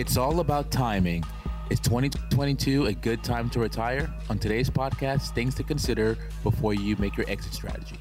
It's 0.00 0.16
all 0.16 0.40
about 0.40 0.70
timing. 0.70 1.22
Is 1.68 1.78
2022 1.78 2.86
a 2.86 2.92
good 2.94 3.22
time 3.22 3.50
to 3.50 3.60
retire? 3.60 4.10
On 4.30 4.38
today's 4.38 4.70
podcast, 4.70 5.34
things 5.34 5.54
to 5.56 5.62
consider 5.62 6.16
before 6.42 6.72
you 6.72 6.96
make 6.96 7.18
your 7.18 7.28
exit 7.28 7.52
strategy. 7.52 8.00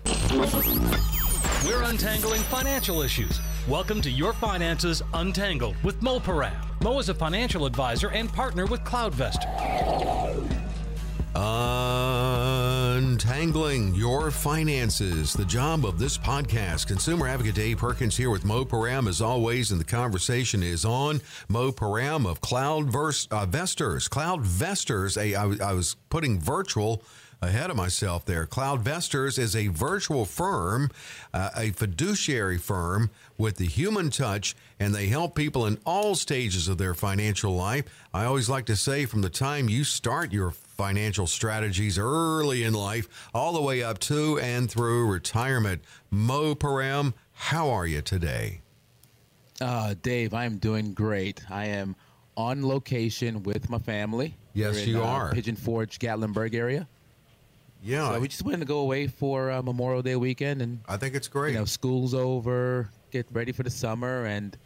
We're 1.68 1.84
untangling 1.84 2.40
financial 2.44 3.02
issues. 3.02 3.42
Welcome 3.68 4.00
to 4.04 4.10
Your 4.10 4.32
Finances 4.32 5.04
Untangled 5.14 5.76
with 5.84 6.02
Mo 6.02 6.22
Param. 6.22 6.56
Mo 6.82 7.00
is 7.00 7.10
a 7.10 7.14
financial 7.14 7.66
advisor 7.66 8.08
and 8.12 8.32
partner 8.32 8.66
with 8.66 8.80
CloudVestor. 8.86 9.50
Uh, 11.36 11.99
Untangling 13.40 13.96
your 13.96 14.32
finances. 14.32 15.32
The 15.32 15.46
job 15.46 15.86
of 15.86 15.98
this 15.98 16.18
podcast. 16.18 16.88
Consumer 16.88 17.26
advocate 17.26 17.56
Dave 17.56 17.78
Perkins 17.78 18.18
here 18.18 18.32
with 18.32 18.44
Mo 18.44 18.66
Param 18.66 19.08
as 19.08 19.22
always, 19.22 19.72
and 19.72 19.80
the 19.80 19.86
conversation 19.86 20.62
is 20.62 20.84
on 20.84 21.22
Mo 21.48 21.72
Param 21.72 22.30
of 22.30 22.42
Cloud 22.42 22.94
uh, 22.94 23.46
Vestors. 23.46 24.10
Cloud 24.10 24.42
Vestors. 24.42 25.16
A, 25.16 25.36
I, 25.36 25.56
I 25.64 25.72
was 25.72 25.96
putting 26.10 26.38
virtual 26.38 27.02
ahead 27.42 27.70
of 27.70 27.76
myself 27.76 28.26
there. 28.26 28.46
Cloud 28.46 28.82
Vestors 28.82 29.38
is 29.38 29.56
a 29.56 29.68
virtual 29.68 30.26
firm, 30.26 30.92
uh, 31.34 31.50
a 31.56 31.72
fiduciary 31.72 32.58
firm 32.58 33.10
with 33.38 33.58
the 33.58 33.66
human 33.66 34.10
touch, 34.10 34.56
and 34.80 34.94
they 34.94 35.08
help 35.08 35.36
people 35.36 35.66
in 35.66 35.78
all 35.86 36.16
stages 36.16 36.68
of 36.68 36.78
their 36.78 36.94
financial 36.94 37.56
life. 37.56 37.86
I 38.14 38.26
always 38.26 38.50
like 38.50 38.66
to 38.66 38.76
say 38.76 39.06
from 39.06 39.22
the 39.22 39.30
time 39.30 39.70
you 39.70 39.84
start 39.84 40.34
your 40.34 40.52
financial 40.52 41.28
strategies 41.28 41.98
early 41.98 42.64
in 42.64 42.74
life, 42.74 43.30
all 43.34 43.54
the 43.54 43.62
way 43.62 43.84
up 43.84 44.00
to 44.00 44.40
and 44.40 44.70
through 44.70 45.12
retirement. 45.12 45.82
Mo 46.10 46.56
Param, 46.56 47.14
how 47.34 47.70
are 47.70 47.88
you 47.88 48.02
today? 48.02 48.62
Uh, 49.62 49.94
Dave, 50.02 50.34
I 50.34 50.46
am 50.46 50.58
doing 50.58 50.94
great. 50.94 51.42
I 51.50 51.66
am 51.66 51.96
on 52.38 52.66
location 52.66 53.44
with 53.44 53.70
my 53.70 53.80
family. 53.80 54.36
Yes, 54.54 54.84
in, 54.84 54.90
you 54.90 55.04
uh, 55.04 55.08
are. 55.08 55.34
Pigeon 55.34 55.58
Forge, 55.58 56.00
Gatlinburg 56.00 56.56
area. 56.56 56.88
Yeah, 57.84 58.14
So 58.14 58.20
we 58.20 58.28
just 58.28 58.44
wanted 58.44 58.60
to 58.60 58.66
go 58.66 58.80
away 58.80 59.08
for 59.08 59.52
uh, 59.52 59.62
Memorial 59.62 60.02
Day 60.02 60.16
weekend 60.16 60.62
and 60.62 60.80
I 60.88 60.98
think 60.98 61.16
it's 61.16 61.28
great. 61.28 61.54
you 61.54 61.60
know 61.60 61.66
school's 61.66 62.14
over, 62.14 62.90
get 63.12 63.26
ready 63.32 63.52
for 63.52 63.64
the 63.64 63.70
summer, 63.70 64.26
and 64.26 64.58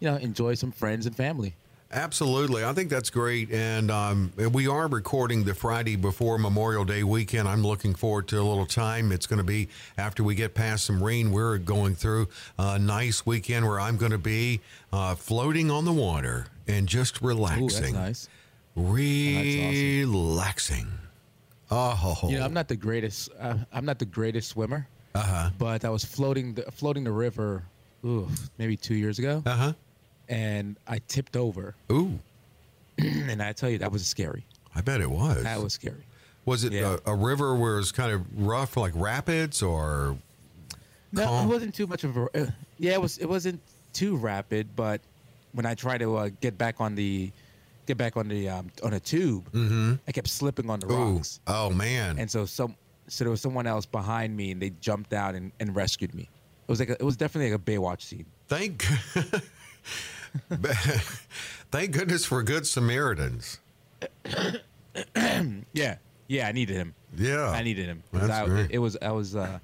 you 0.00 0.08
know 0.10 0.16
enjoy 0.16 0.54
some 0.54 0.72
friends 0.72 1.06
and 1.06 1.14
family. 1.14 1.54
Absolutely. 1.92 2.64
I 2.64 2.72
think 2.72 2.90
that's 2.90 3.10
great. 3.10 3.52
And 3.52 3.92
um, 3.92 4.32
we 4.52 4.66
are 4.66 4.88
recording 4.88 5.44
the 5.44 5.54
Friday 5.54 5.94
before 5.94 6.36
Memorial 6.36 6.84
Day 6.84 7.04
weekend. 7.04 7.46
I'm 7.46 7.62
looking 7.62 7.94
forward 7.94 8.26
to 8.28 8.40
a 8.40 8.42
little 8.42 8.66
time. 8.66 9.12
It's 9.12 9.28
going 9.28 9.38
to 9.38 9.44
be 9.44 9.68
after 9.96 10.24
we 10.24 10.34
get 10.34 10.52
past 10.52 10.84
some 10.84 11.00
rain. 11.00 11.30
We're 11.30 11.58
going 11.58 11.94
through 11.94 12.26
a 12.58 12.76
nice 12.80 13.24
weekend 13.24 13.68
where 13.68 13.78
I'm 13.78 13.98
going 13.98 14.10
to 14.10 14.18
be 14.18 14.60
uh, 14.92 15.14
floating 15.14 15.70
on 15.70 15.84
the 15.84 15.92
water 15.92 16.48
and 16.66 16.88
just 16.88 17.22
Ooh, 17.22 17.28
relaxing. 17.28 17.92
that's 17.92 17.92
nice. 17.92 18.28
Relaxing. 18.74 20.88
Oh, 20.92 21.05
You 21.70 22.38
know, 22.38 22.44
I'm 22.44 22.52
not 22.54 22.68
the 22.68 22.76
greatest. 22.76 23.30
Uh, 23.38 23.56
I'm 23.72 23.84
not 23.84 23.98
the 23.98 24.04
greatest 24.06 24.50
swimmer, 24.50 24.86
uh 25.14 25.22
huh. 25.22 25.50
but 25.58 25.84
I 25.84 25.90
was 25.90 26.04
floating 26.04 26.54
the 26.54 26.62
floating 26.72 27.04
the 27.04 27.10
river, 27.12 27.62
ooh, 28.04 28.28
maybe 28.58 28.76
two 28.76 28.94
years 28.94 29.18
ago, 29.18 29.42
Uh 29.46 29.56
huh. 29.56 29.72
and 30.28 30.76
I 30.86 31.00
tipped 31.08 31.36
over, 31.36 31.74
Ooh, 31.90 32.18
and 32.98 33.42
I 33.42 33.52
tell 33.52 33.68
you 33.70 33.78
that 33.78 33.90
was 33.92 34.06
scary. 34.06 34.44
I 34.74 34.80
bet 34.80 35.00
it 35.00 35.10
was. 35.10 35.42
That 35.42 35.60
was 35.62 35.72
scary. 35.72 36.04
was 36.44 36.62
it 36.64 36.72
yeah. 36.72 36.98
a, 37.06 37.12
a 37.12 37.14
river 37.16 37.54
where 37.56 37.78
it's 37.78 37.92
kind 37.92 38.12
of 38.12 38.22
rough, 38.46 38.76
like 38.76 38.92
rapids, 38.94 39.62
or 39.62 40.16
No, 41.12 41.24
Calm. 41.24 41.46
it 41.46 41.52
wasn't 41.52 41.74
too 41.74 41.86
much 41.86 42.04
of 42.04 42.16
a. 42.16 42.22
Uh, 42.42 42.46
yeah, 42.78 42.92
it 42.92 43.00
was. 43.02 43.18
It 43.18 43.26
wasn't 43.28 43.60
too 43.92 44.16
rapid, 44.16 44.68
but 44.76 45.00
when 45.52 45.64
I 45.66 45.74
tried 45.74 45.98
to 45.98 46.16
uh, 46.16 46.28
get 46.42 46.58
back 46.58 46.80
on 46.80 46.94
the, 46.94 47.32
get 47.86 47.96
back 47.96 48.16
on 48.16 48.28
the 48.28 48.48
um, 48.48 48.70
on 48.82 48.92
a 48.92 49.00
tube, 49.00 49.48
I 50.06 50.12
kept 50.12 50.28
slipping 50.28 50.68
on 50.68 50.80
the 50.80 50.90
ooh, 50.90 51.14
rocks, 51.14 51.40
oh 51.46 51.70
man, 51.70 52.18
and 52.18 52.30
so 52.30 52.44
some. 52.44 52.76
So 53.08 53.22
there 53.22 53.30
was 53.30 53.40
someone 53.40 53.68
else 53.68 53.86
behind 53.86 54.36
me, 54.36 54.50
and 54.50 54.60
they 54.60 54.70
jumped 54.80 55.12
out 55.12 55.36
and, 55.36 55.52
and 55.60 55.76
rescued 55.76 56.12
me. 56.12 56.22
It 56.22 56.68
was 56.68 56.80
like 56.80 56.88
a, 56.88 56.94
it 56.94 57.04
was 57.04 57.16
definitely 57.16 57.52
like 57.52 57.60
a 57.60 57.62
Baywatch 57.62 58.02
scene. 58.02 58.26
Thank, 58.48 58.82
thank 61.70 61.92
goodness 61.92 62.24
for 62.24 62.42
good 62.42 62.66
Samaritans. 62.66 63.60
Yeah, 65.74 65.96
yeah, 66.26 66.48
I 66.48 66.52
needed 66.52 66.76
him. 66.76 66.94
Yeah, 67.16 67.50
I 67.50 67.62
needed 67.62 67.86
him. 67.86 68.02
That's 68.12 68.30
I, 68.30 68.46
great. 68.46 68.70
it 68.70 68.78
was 68.78 68.96
I 69.00 69.12
was 69.12 69.36
uh, 69.36 69.58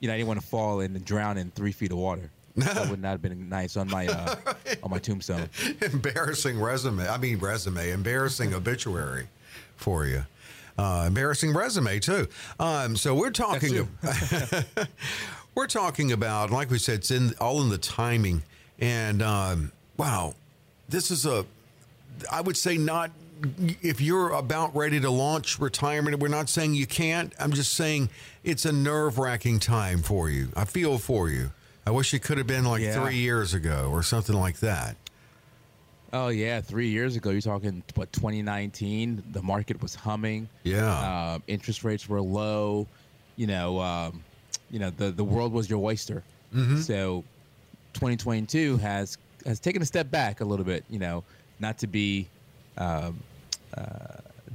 you 0.00 0.08
know 0.08 0.14
I 0.14 0.16
didn't 0.16 0.28
want 0.28 0.40
to 0.40 0.46
fall 0.46 0.80
and 0.80 1.04
drown 1.04 1.36
in 1.36 1.50
three 1.50 1.72
feet 1.72 1.92
of 1.92 1.98
water. 1.98 2.30
that 2.56 2.90
would 2.90 3.00
not 3.00 3.10
have 3.10 3.22
been 3.22 3.48
nice 3.48 3.76
on 3.76 3.88
my 3.88 4.08
uh, 4.08 4.34
on 4.82 4.90
my 4.90 4.98
tombstone. 4.98 5.48
embarrassing 5.80 6.60
resume. 6.60 7.08
I 7.08 7.18
mean 7.18 7.38
resume, 7.38 7.90
embarrassing 7.90 8.54
obituary 8.54 9.28
for 9.76 10.06
you. 10.06 10.24
Uh, 10.78 11.04
embarrassing 11.06 11.52
resume 11.52 11.98
too. 11.98 12.26
Um, 12.58 12.96
so 12.96 13.14
we're 13.14 13.30
talking. 13.30 13.88
we're 15.54 15.66
talking 15.66 16.12
about, 16.12 16.50
like 16.50 16.70
we 16.70 16.78
said, 16.78 17.00
it's 17.00 17.10
in 17.10 17.34
all 17.40 17.60
in 17.62 17.68
the 17.68 17.78
timing. 17.78 18.42
And 18.78 19.22
um, 19.22 19.72
wow, 19.96 20.34
this 20.88 21.10
is 21.10 21.26
a. 21.26 21.44
I 22.30 22.40
would 22.40 22.56
say 22.56 22.76
not. 22.76 23.10
If 23.82 24.02
you're 24.02 24.32
about 24.32 24.74
ready 24.76 25.00
to 25.00 25.10
launch 25.10 25.58
retirement, 25.58 26.18
we're 26.18 26.28
not 26.28 26.50
saying 26.50 26.74
you 26.74 26.86
can't. 26.86 27.32
I'm 27.38 27.52
just 27.52 27.72
saying 27.72 28.10
it's 28.44 28.66
a 28.66 28.72
nerve 28.72 29.18
wracking 29.18 29.60
time 29.60 30.02
for 30.02 30.28
you. 30.28 30.48
I 30.54 30.66
feel 30.66 30.98
for 30.98 31.30
you. 31.30 31.50
I 31.86 31.90
wish 31.90 32.12
it 32.14 32.20
could 32.22 32.38
have 32.38 32.46
been 32.46 32.64
like 32.64 32.82
Yeah. 32.82 33.02
three 33.02 33.16
years 33.16 33.54
ago 33.54 33.88
or 33.92 34.02
something 34.02 34.36
like 34.36 34.60
that. 34.60 34.96
Oh 36.12 36.28
yeah, 36.28 36.60
three 36.60 36.88
years 36.88 37.14
ago. 37.16 37.30
You're 37.30 37.40
talking 37.40 37.82
what 37.94 38.12
2019. 38.12 39.22
The 39.32 39.42
market 39.42 39.80
was 39.80 39.94
humming. 39.94 40.48
Yeah. 40.64 41.34
Um, 41.34 41.42
interest 41.46 41.84
rates 41.84 42.08
were 42.08 42.20
low. 42.20 42.86
You 43.36 43.46
know, 43.46 43.80
um, 43.80 44.22
you 44.70 44.78
know 44.80 44.90
the 44.90 45.10
the 45.12 45.24
world 45.24 45.52
was 45.52 45.70
your 45.70 45.78
oyster. 45.84 46.22
So, 46.80 47.22
2022 47.94 48.76
has 48.78 49.16
has 49.46 49.60
taken 49.60 49.82
a 49.82 49.86
step 49.86 50.10
back 50.10 50.40
a 50.40 50.44
little 50.44 50.64
bit. 50.64 50.84
You 50.90 50.98
know, 50.98 51.22
not 51.60 51.78
to 51.78 51.86
be 51.86 52.26
um, 52.76 53.20
uh, 53.76 53.84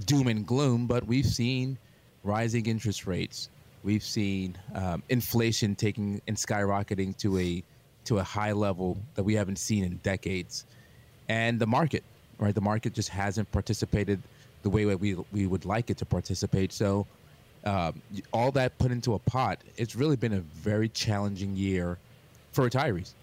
doom 0.05 0.27
and 0.27 0.45
gloom, 0.45 0.87
but 0.87 1.07
we've 1.07 1.25
seen 1.25 1.77
rising 2.23 2.65
interest 2.65 3.07
rates. 3.07 3.47
We've 3.85 4.03
seen 4.03 4.57
um, 4.73 5.03
inflation 5.09 5.75
taking 5.75 6.19
and 6.27 6.35
skyrocketing 6.35 7.15
to 7.17 7.37
a 7.37 7.63
to 8.05 8.17
a 8.17 8.23
high 8.23 8.51
level 8.51 8.97
that 9.13 9.23
we 9.23 9.35
haven't 9.35 9.57
seen 9.57 9.83
in 9.83 9.97
decades 9.97 10.65
and 11.29 11.59
the 11.59 11.67
market, 11.67 12.03
right? 12.39 12.53
The 12.53 12.61
market 12.61 12.93
just 12.93 13.09
hasn't 13.09 13.51
participated 13.51 14.21
the 14.63 14.71
way 14.71 14.85
that 14.85 14.99
we 14.99 15.15
we 15.31 15.45
would 15.45 15.65
like 15.65 15.91
it 15.91 15.97
to 15.99 16.05
participate. 16.05 16.73
So, 16.73 17.05
um, 17.63 18.01
all 18.33 18.51
that 18.53 18.75
put 18.79 18.91
into 18.91 19.13
a 19.13 19.19
pot, 19.19 19.59
it's 19.77 19.95
really 19.95 20.15
been 20.15 20.33
a 20.33 20.39
very 20.39 20.89
challenging 20.89 21.55
year 21.55 21.99
for 22.53 22.67
retirees. 22.67 23.13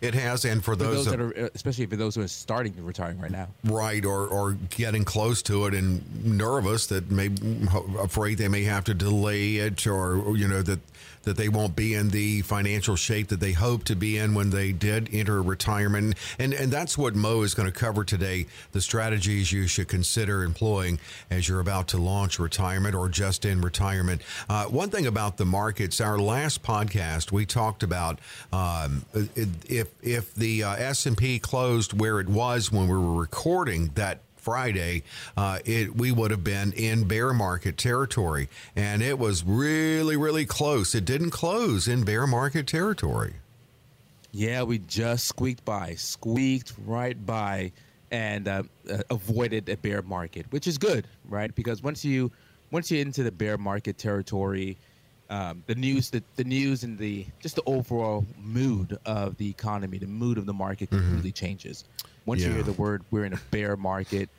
It 0.00 0.14
has, 0.14 0.44
and 0.44 0.64
for 0.64 0.72
For 0.72 0.76
those, 0.76 0.96
those 0.96 1.04
that, 1.06 1.18
that 1.18 1.20
are, 1.20 1.46
uh, 1.46 1.48
especially 1.54 1.86
for 1.86 1.96
those 1.96 2.14
who 2.14 2.22
are 2.22 2.28
starting 2.28 2.72
to 2.74 2.82
retiring 2.82 3.18
right 3.20 3.32
now. 3.32 3.48
right 3.64 4.04
or 4.04 4.28
or 4.28 4.52
getting 4.70 5.04
close 5.04 5.42
to 5.42 5.66
it 5.66 5.74
and 5.74 6.24
nervous 6.24 6.86
that 6.86 7.10
may 7.10 7.30
afraid 7.98 8.38
they 8.38 8.48
may 8.48 8.62
have 8.62 8.84
to 8.84 8.94
delay 8.94 9.56
it, 9.56 9.86
or 9.86 10.36
you 10.36 10.46
know 10.46 10.62
that 10.62 10.78
that 11.28 11.36
they 11.36 11.50
won't 11.50 11.76
be 11.76 11.92
in 11.92 12.08
the 12.08 12.40
financial 12.40 12.96
shape 12.96 13.28
that 13.28 13.38
they 13.38 13.52
hope 13.52 13.84
to 13.84 13.94
be 13.94 14.16
in 14.16 14.32
when 14.32 14.48
they 14.48 14.72
did 14.72 15.10
enter 15.12 15.42
retirement. 15.42 16.16
And 16.38 16.54
and 16.54 16.72
that's 16.72 16.96
what 16.96 17.14
Mo 17.14 17.42
is 17.42 17.52
going 17.52 17.70
to 17.70 17.78
cover 17.78 18.02
today: 18.02 18.46
the 18.72 18.80
strategies 18.80 19.52
you 19.52 19.66
should 19.66 19.88
consider 19.88 20.42
employing 20.42 20.98
as 21.30 21.46
you're 21.46 21.60
about 21.60 21.88
to 21.88 21.98
launch 21.98 22.38
retirement 22.38 22.94
or 22.94 23.10
just 23.10 23.44
in 23.44 23.60
retirement. 23.60 24.22
Uh, 24.48 24.64
one 24.64 24.88
thing 24.88 25.06
about 25.06 25.36
the 25.36 25.44
markets, 25.44 26.00
our 26.00 26.18
last 26.18 26.62
podcast 26.62 27.30
we 27.30 27.44
talked 27.44 27.82
about 27.82 28.18
um, 28.50 29.04
if 29.14 29.88
if 30.02 30.34
the 30.34 30.64
uh, 30.64 30.76
S 30.76 31.04
and 31.04 31.16
P 31.16 31.38
closed 31.38 31.98
where 31.98 32.20
it 32.20 32.28
was 32.28 32.72
when 32.72 32.88
we 32.88 32.96
were 32.96 33.14
recording 33.14 33.90
that 33.96 34.22
Friday, 34.48 35.02
uh, 35.36 35.58
it 35.66 35.94
we 35.94 36.10
would 36.10 36.30
have 36.30 36.42
been 36.42 36.72
in 36.72 37.06
bear 37.06 37.34
market 37.34 37.76
territory, 37.76 38.48
and 38.74 39.02
it 39.02 39.18
was 39.18 39.44
really, 39.44 40.16
really 40.16 40.46
close. 40.46 40.94
It 40.94 41.04
didn't 41.04 41.32
close 41.32 41.86
in 41.86 42.02
bear 42.02 42.26
market 42.26 42.66
territory. 42.66 43.34
Yeah, 44.32 44.62
we 44.62 44.78
just 44.78 45.26
squeaked 45.26 45.66
by, 45.66 45.96
squeaked 45.96 46.72
right 46.86 47.26
by, 47.26 47.72
and 48.10 48.48
uh, 48.48 48.62
uh, 48.90 49.02
avoided 49.10 49.68
a 49.68 49.76
bear 49.76 50.00
market, 50.00 50.46
which 50.48 50.66
is 50.66 50.78
good, 50.78 51.06
right? 51.28 51.54
Because 51.54 51.82
once 51.82 52.02
you 52.02 52.32
once 52.70 52.90
you're 52.90 53.02
into 53.02 53.22
the 53.22 53.32
bear 53.32 53.58
market 53.58 53.98
territory, 53.98 54.78
um, 55.28 55.62
the 55.66 55.74
news, 55.74 56.08
the, 56.08 56.22
the 56.36 56.44
news, 56.44 56.84
and 56.84 56.96
the 56.96 57.26
just 57.40 57.56
the 57.56 57.62
overall 57.66 58.24
mood 58.42 58.96
of 59.04 59.36
the 59.36 59.50
economy, 59.50 59.98
the 59.98 60.06
mood 60.06 60.38
of 60.38 60.46
the 60.46 60.54
market 60.54 60.88
completely 60.88 61.32
changes. 61.32 61.84
Once 62.24 62.42
you 62.42 62.50
hear 62.50 62.62
the 62.62 62.72
word 62.72 63.02
"we're 63.10 63.26
in 63.26 63.34
a 63.34 63.40
bear 63.50 63.76
market," 63.76 64.30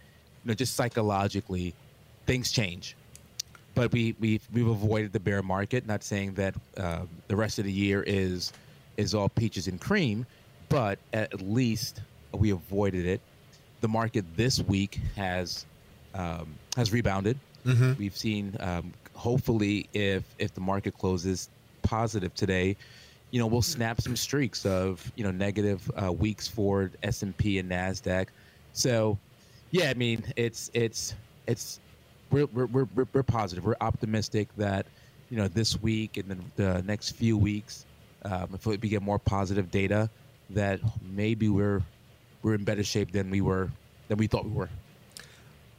know, 0.45 0.53
just 0.53 0.75
psychologically, 0.75 1.74
things 2.25 2.51
change. 2.51 2.95
But 3.75 3.91
we 3.91 4.15
we've 4.19 4.47
we've 4.51 4.68
avoided 4.68 5.13
the 5.13 5.19
bear 5.19 5.41
market. 5.44 5.86
Not 5.86 6.03
saying 6.03 6.33
that 6.36 6.56
uh, 6.77 7.01
the 7.27 7.36
rest 7.36 7.59
of 7.59 7.65
the 7.65 7.71
year 7.71 8.03
is 8.06 8.51
is 8.97 9.13
all 9.13 9.30
peaches 9.30 9.68
and 9.68 9.80
cream, 9.80 10.25
but 10.68 11.00
at 11.13 11.41
least 11.41 12.01
we 12.33 12.51
avoided 12.51 13.06
it. 13.06 13.21
the 13.81 13.88
market 13.88 14.25
this 14.36 14.59
week 14.59 15.00
has 15.15 15.65
um, 16.13 16.56
has 16.75 16.91
rebounded. 16.91 17.38
Mm-hmm. 17.65 17.94
We've 17.97 18.15
seen, 18.15 18.56
um, 18.59 18.94
hopefully, 19.13 19.88
if 19.94 20.24
if 20.38 20.53
the 20.53 20.62
market 20.62 20.97
closes 20.97 21.50
positive 21.81 22.33
today, 22.36 22.75
you 23.31 23.39
know, 23.39 23.47
we'll 23.47 23.62
snap 23.62 24.01
some 24.01 24.15
streaks 24.15 24.65
of 24.65 25.12
you 25.15 25.24
know 25.24 25.31
negative 25.31 25.89
uh, 26.01 26.12
weeks 26.12 26.47
for 26.47 26.91
S 27.03 27.21
and 27.21 27.36
P 27.38 27.59
and 27.59 27.69
Nasdaq. 27.69 28.27
So, 28.74 29.18
yeah, 29.71 29.89
I 29.89 29.94
mean, 29.94 30.24
it's 30.36 30.69
it's 30.74 31.13
it's 31.48 31.80
we're 32.31 32.45
we're 32.48 32.66
we're, 32.66 33.07
we're 33.13 33.24
positive. 33.24 33.66
We're 33.66 33.75
optimistic 33.81 34.50
that 34.57 34.86
you 35.30 35.38
know 35.38 35.48
this 35.48 35.81
week 35.81 36.18
and 36.18 36.30
then 36.30 36.51
the 36.56 36.81
next 36.83 37.12
few 37.12 37.38
weeks, 37.38 37.86
um, 38.25 38.50
if 38.54 38.66
we 38.66 38.77
get 38.77 39.01
more 39.01 39.19
positive 39.19 39.71
data, 39.71 40.10
that 40.51 40.80
maybe 41.01 41.50
we're 41.50 41.81
we're 42.42 42.56
in 42.56 42.63
better 42.63 42.83
shape 42.83 43.12
than 43.12 43.30
we 43.30 43.42
were 43.42 43.69
than 44.07 44.18
we 44.18 44.27
thought 44.27 44.45
we 44.45 44.51
were. 44.51 44.69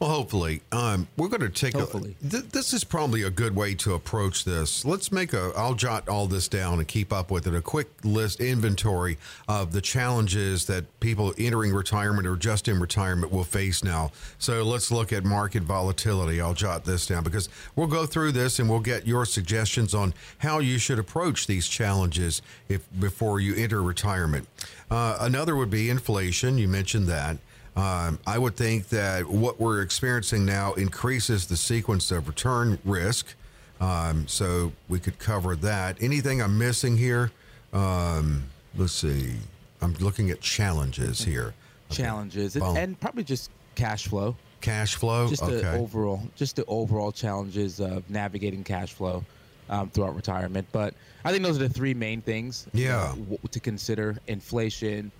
Well, 0.00 0.08
hopefully, 0.08 0.62
um, 0.72 1.08
we're 1.18 1.28
going 1.28 1.42
to 1.42 1.50
take 1.50 1.74
Hopefully. 1.74 2.16
a. 2.24 2.30
Th- 2.30 2.44
this 2.44 2.72
is 2.72 2.84
probably 2.84 3.22
a 3.22 3.28
good 3.28 3.54
way 3.54 3.74
to 3.74 3.92
approach 3.92 4.46
this. 4.46 4.82
Let's 4.82 5.12
make 5.12 5.34
a. 5.34 5.52
I'll 5.54 5.74
jot 5.74 6.08
all 6.08 6.26
this 6.26 6.48
down 6.48 6.78
and 6.78 6.88
keep 6.88 7.12
up 7.12 7.30
with 7.30 7.46
it. 7.46 7.54
A 7.54 7.60
quick 7.60 7.88
list 8.02 8.40
inventory 8.40 9.18
of 9.46 9.72
the 9.72 9.82
challenges 9.82 10.64
that 10.68 10.86
people 11.00 11.34
entering 11.36 11.74
retirement 11.74 12.26
or 12.26 12.36
just 12.36 12.66
in 12.66 12.80
retirement 12.80 13.30
will 13.30 13.44
face 13.44 13.84
now. 13.84 14.10
So 14.38 14.62
let's 14.62 14.90
look 14.90 15.12
at 15.12 15.26
market 15.26 15.64
volatility. 15.64 16.40
I'll 16.40 16.54
jot 16.54 16.86
this 16.86 17.06
down 17.06 17.22
because 17.22 17.50
we'll 17.76 17.86
go 17.86 18.06
through 18.06 18.32
this 18.32 18.58
and 18.58 18.70
we'll 18.70 18.80
get 18.80 19.06
your 19.06 19.26
suggestions 19.26 19.94
on 19.94 20.14
how 20.38 20.60
you 20.60 20.78
should 20.78 20.98
approach 20.98 21.46
these 21.46 21.68
challenges 21.68 22.40
if 22.70 22.88
before 22.98 23.38
you 23.38 23.54
enter 23.54 23.82
retirement. 23.82 24.48
Uh, 24.90 25.18
another 25.20 25.56
would 25.56 25.70
be 25.70 25.90
inflation. 25.90 26.56
You 26.56 26.68
mentioned 26.68 27.06
that. 27.08 27.36
Um, 27.80 28.18
I 28.26 28.36
would 28.38 28.56
think 28.56 28.88
that 28.90 29.26
what 29.26 29.58
we're 29.58 29.80
experiencing 29.80 30.44
now 30.44 30.74
increases 30.74 31.46
the 31.46 31.56
sequence 31.56 32.10
of 32.10 32.28
return 32.28 32.78
risk. 32.84 33.34
Um, 33.80 34.28
so 34.28 34.72
we 34.88 34.98
could 34.98 35.18
cover 35.18 35.56
that. 35.56 35.96
Anything 36.02 36.42
I'm 36.42 36.58
missing 36.58 36.98
here? 36.98 37.30
Um, 37.72 38.44
let's 38.76 38.92
see. 38.92 39.32
I'm 39.80 39.94
looking 39.94 40.30
at 40.30 40.42
challenges 40.42 41.22
here. 41.22 41.54
Okay. 41.90 42.02
Challenges 42.02 42.54
Well, 42.56 42.76
and 42.76 43.00
probably 43.00 43.24
just 43.24 43.50
cash 43.76 44.08
flow. 44.08 44.36
cash 44.60 44.96
flow. 44.96 45.28
just 45.28 45.42
okay. 45.42 45.62
the 45.62 45.72
overall 45.72 46.20
just 46.36 46.56
the 46.56 46.64
overall 46.66 47.10
challenges 47.10 47.80
of 47.80 48.08
navigating 48.10 48.62
cash 48.62 48.92
flow 48.92 49.24
um, 49.70 49.88
throughout 49.88 50.14
retirement 50.14 50.66
but 50.70 50.92
i 51.24 51.30
think 51.32 51.42
those 51.42 51.56
are 51.56 51.66
the 51.66 51.68
three 51.68 51.94
main 51.94 52.20
things 52.20 52.66
you 52.74 52.84
Yeah. 52.84 53.14
know, 53.30 53.38
to 53.50 53.58
consider 53.60 54.18
inflation 54.26 55.10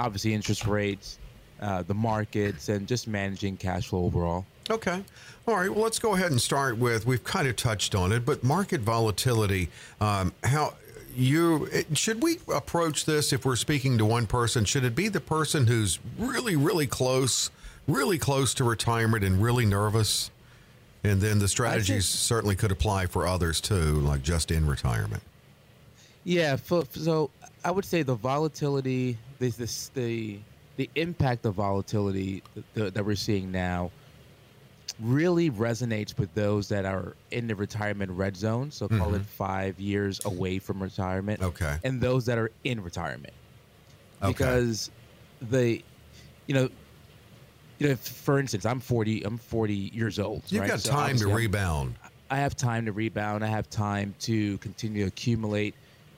obviously 0.00 0.34
interest 0.34 0.66
rates 0.66 1.18
uh, 1.60 1.82
the 1.82 1.94
markets 1.94 2.68
and 2.68 2.86
just 2.86 3.08
managing 3.08 3.56
cash 3.56 3.88
flow 3.88 4.04
overall 4.04 4.44
Okay. 4.70 5.02
All 5.46 5.56
right. 5.56 5.70
Well, 5.70 5.82
let's 5.82 5.98
go 5.98 6.14
ahead 6.14 6.30
and 6.30 6.40
start 6.40 6.76
with. 6.76 7.06
We've 7.06 7.24
kind 7.24 7.48
of 7.48 7.56
touched 7.56 7.94
on 7.94 8.12
it, 8.12 8.26
but 8.26 8.44
market 8.44 8.82
volatility. 8.82 9.70
Um, 10.00 10.34
how 10.44 10.74
you 11.16 11.68
should 11.94 12.22
we 12.22 12.38
approach 12.52 13.06
this 13.06 13.32
if 13.32 13.46
we're 13.46 13.56
speaking 13.56 13.96
to 13.98 14.04
one 14.04 14.26
person? 14.26 14.64
Should 14.64 14.84
it 14.84 14.94
be 14.94 15.08
the 15.08 15.20
person 15.20 15.66
who's 15.66 15.98
really, 16.18 16.54
really 16.54 16.86
close, 16.86 17.50
really 17.86 18.18
close 18.18 18.52
to 18.54 18.64
retirement 18.64 19.24
and 19.24 19.42
really 19.42 19.64
nervous? 19.64 20.30
And 21.02 21.20
then 21.20 21.38
the 21.38 21.48
strategies 21.48 22.04
certainly 22.06 22.54
could 22.56 22.72
apply 22.72 23.06
for 23.06 23.26
others 23.26 23.60
too, 23.60 24.00
like 24.00 24.22
just 24.22 24.50
in 24.50 24.66
retirement. 24.66 25.22
yeah 26.24 26.56
so, 26.56 26.84
so 26.90 27.30
i 27.64 27.70
would 27.70 27.84
say 27.84 28.02
the 28.02 28.14
volatility 28.14 29.16
this, 29.38 29.56
this 29.56 29.88
the 29.94 30.38
the 30.78 30.88
impact 30.94 31.44
of 31.44 31.54
volatility 31.54 32.42
that, 32.74 32.94
that 32.94 33.04
we're 33.04 33.16
seeing 33.16 33.50
now 33.50 33.90
really 35.00 35.50
resonates 35.50 36.16
with 36.16 36.32
those 36.34 36.68
that 36.68 36.84
are 36.84 37.14
in 37.32 37.48
the 37.48 37.54
retirement 37.54 38.10
red 38.12 38.36
zone. 38.36 38.70
So 38.70 38.88
call 38.88 39.14
it 39.14 39.22
five 39.26 39.78
years 39.78 40.24
away 40.24 40.58
from 40.60 40.82
retirement. 40.82 41.42
Okay. 41.42 41.76
And 41.82 42.00
those 42.00 42.26
that 42.26 42.38
are 42.38 42.50
in 42.64 42.82
retirement. 42.82 43.34
Okay. 44.22 44.32
Because 44.32 44.90
the, 45.42 45.82
you 46.46 46.54
know, 46.54 46.68
you 47.78 47.88
know, 47.88 47.96
for 47.96 48.38
instance, 48.38 48.64
I'm 48.64 48.80
40. 48.80 49.24
I'm 49.24 49.36
40 49.36 49.74
years 49.74 50.18
old. 50.18 50.42
You've 50.48 50.62
right? 50.62 50.70
got 50.70 50.80
So 50.80 50.92
time 50.92 51.16
to 51.18 51.28
rebound. 51.28 51.96
I 52.30 52.36
have 52.38 52.56
time 52.56 52.86
to 52.86 52.92
rebound. 52.92 53.44
I 53.44 53.48
have 53.48 53.68
time 53.68 54.14
to 54.20 54.58
continue 54.58 55.02
to 55.02 55.08
accumulate. 55.08 55.74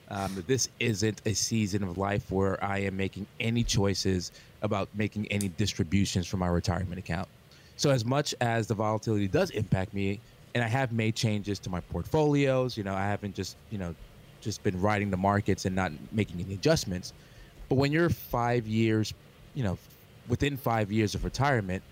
Um, 0.09 0.43
this 0.45 0.69
isn't 0.79 1.21
a 1.25 1.33
season 1.33 1.83
of 1.83 1.97
life 1.97 2.31
where 2.31 2.61
I 2.63 2.79
am 2.79 2.97
making 2.97 3.27
any 3.39 3.63
choices 3.63 4.31
about 4.61 4.89
making 4.93 5.27
any 5.31 5.49
distributions 5.49 6.27
from 6.27 6.39
my 6.39 6.47
retirement 6.47 6.99
account. 6.99 7.27
So, 7.77 7.89
as 7.89 8.05
much 8.05 8.35
as 8.41 8.67
the 8.67 8.75
volatility 8.75 9.27
does 9.27 9.49
impact 9.51 9.93
me, 9.93 10.19
and 10.53 10.63
I 10.63 10.67
have 10.67 10.91
made 10.91 11.15
changes 11.15 11.59
to 11.59 11.69
my 11.69 11.79
portfolios, 11.79 12.77
you 12.77 12.83
know, 12.83 12.93
I 12.93 13.05
haven't 13.05 13.35
just, 13.35 13.55
you 13.69 13.77
know, 13.77 13.95
just 14.41 14.63
been 14.63 14.79
riding 14.81 15.09
the 15.09 15.17
markets 15.17 15.65
and 15.65 15.75
not 15.75 15.91
making 16.11 16.41
any 16.41 16.53
adjustments. 16.53 17.13
But 17.69 17.75
when 17.75 17.91
you're 17.91 18.09
five 18.09 18.67
years, 18.67 19.13
you 19.53 19.63
know, 19.63 19.77
within 20.27 20.57
five 20.57 20.91
years 20.91 21.15
of 21.15 21.23
retirement, 21.23 21.83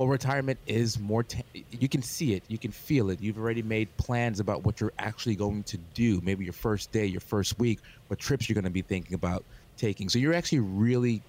well, 0.00 0.08
retirement 0.08 0.58
is 0.66 0.98
more. 0.98 1.22
ta 1.22 1.42
you 1.70 1.88
can 1.88 2.00
see 2.00 2.32
it, 2.32 2.42
you 2.48 2.56
can 2.56 2.70
feel 2.70 3.10
it. 3.10 3.20
You've 3.20 3.36
already 3.36 3.62
made 3.62 3.94
plans 3.98 4.40
about 4.40 4.64
what 4.64 4.80
you're 4.80 4.94
actually 4.98 5.36
going 5.36 5.62
to 5.64 5.76
do. 5.92 6.22
Maybe 6.22 6.44
your 6.44 6.54
first 6.54 6.90
day, 6.90 7.04
your 7.04 7.20
first 7.20 7.58
week, 7.58 7.80
what 8.08 8.18
trips 8.18 8.48
you're 8.48 8.54
going 8.54 8.64
to 8.64 8.70
be 8.70 8.80
thinking 8.80 9.12
about 9.12 9.44
taking. 9.76 10.08
So 10.08 10.18
you're 10.18 10.32
actually 10.32 10.60
really, 10.60 11.22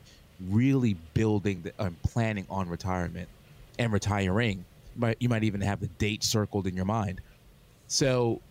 really 0.49 0.95
building 1.13 1.61
the, 1.61 1.73
um, 1.79 1.95
planning 2.03 2.45
on 2.49 2.67
retirement 2.69 3.27
and 3.79 3.91
retiring. 3.91 4.65
You 4.95 5.01
might, 5.01 5.17
you 5.19 5.29
might 5.29 5.43
even 5.43 5.61
have 5.61 5.79
the 5.79 5.87
date 5.87 6.23
circled 6.23 6.67
in 6.67 6.75
your 6.75 6.85
mind. 6.85 7.21
So 7.87 8.41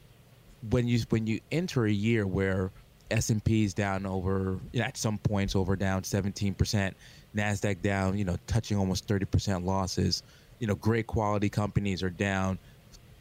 when 0.68 0.86
you 0.86 1.00
when 1.08 1.26
you 1.26 1.40
enter 1.50 1.86
a 1.86 1.90
year 1.90 2.26
where 2.26 2.70
S 3.10 3.30
and 3.30 3.42
P 3.42 3.64
is 3.64 3.74
down 3.74 4.06
over 4.06 4.58
you 4.72 4.80
know, 4.80 4.86
at 4.86 4.96
some 4.96 5.18
points 5.18 5.56
over 5.56 5.76
down 5.76 6.04
17 6.04 6.54
percent, 6.54 6.96
Nasdaq 7.34 7.80
down 7.82 8.18
you 8.18 8.24
know 8.24 8.36
touching 8.46 8.76
almost 8.76 9.06
30 9.06 9.24
percent 9.26 9.64
losses. 9.64 10.22
You 10.58 10.66
know, 10.66 10.74
great 10.74 11.06
quality 11.06 11.48
companies 11.48 12.02
are 12.02 12.10
down 12.10 12.58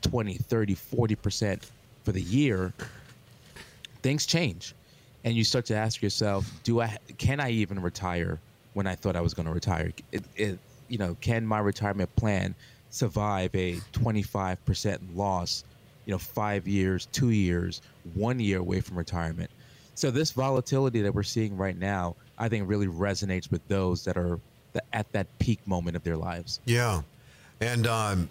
20, 0.01 0.36
30, 0.36 0.75
40 0.75 1.16
percent 1.16 1.71
for 2.04 2.12
the 2.12 2.21
year. 2.21 2.74
Things 4.01 4.25
change, 4.25 4.75
and 5.24 5.36
you 5.36 5.44
start 5.44 5.66
to 5.68 5.75
ask 5.75 6.01
yourself, 6.01 6.50
do 6.63 6.81
I 6.81 6.98
can 7.18 7.39
I 7.39 7.51
even 7.51 7.81
retire 7.81 8.39
when 8.74 8.88
I 8.88 8.95
thought 8.95 9.16
I 9.16 9.21
was 9.21 9.33
going 9.33 9.48
to 9.48 9.54
retire? 9.54 9.92
It, 10.12 10.24
it, 10.36 10.60
you 10.88 10.98
know, 10.98 11.16
can 11.21 11.45
my 11.45 11.59
retirement 11.59 12.14
plan 12.16 12.56
survive 12.90 13.54
a 13.56 13.80
25 13.94 14.64
percent 14.66 15.16
loss? 15.16 15.64
you 16.09 16.16
know, 16.16 16.18
five 16.18 16.68
years, 16.68 17.07
two 17.11 17.30
years, 17.30 17.83
one 18.16 18.40
year 18.40 18.57
away 18.57 18.81
from 18.81 18.97
retirement. 18.97 19.52
So 19.94 20.09
this 20.09 20.31
volatility 20.31 21.04
that 21.04 21.14
we're 21.14 21.21
seeing 21.21 21.56
right 21.56 21.78
now, 21.78 22.16
I 22.35 22.49
think 22.49 22.68
really 22.68 22.88
resonates 22.88 23.52
with 23.52 23.61
those 23.68 24.04
that 24.06 24.18
are 24.18 24.40
th- 24.73 24.83
at 24.92 25.11
that 25.11 25.28
peak 25.38 25.59
moment 25.68 25.95
of 25.95 26.04
their 26.04 26.18
lives. 26.18 26.61
Yeah, 26.66 27.02
and 27.61 27.85
um, 27.85 28.28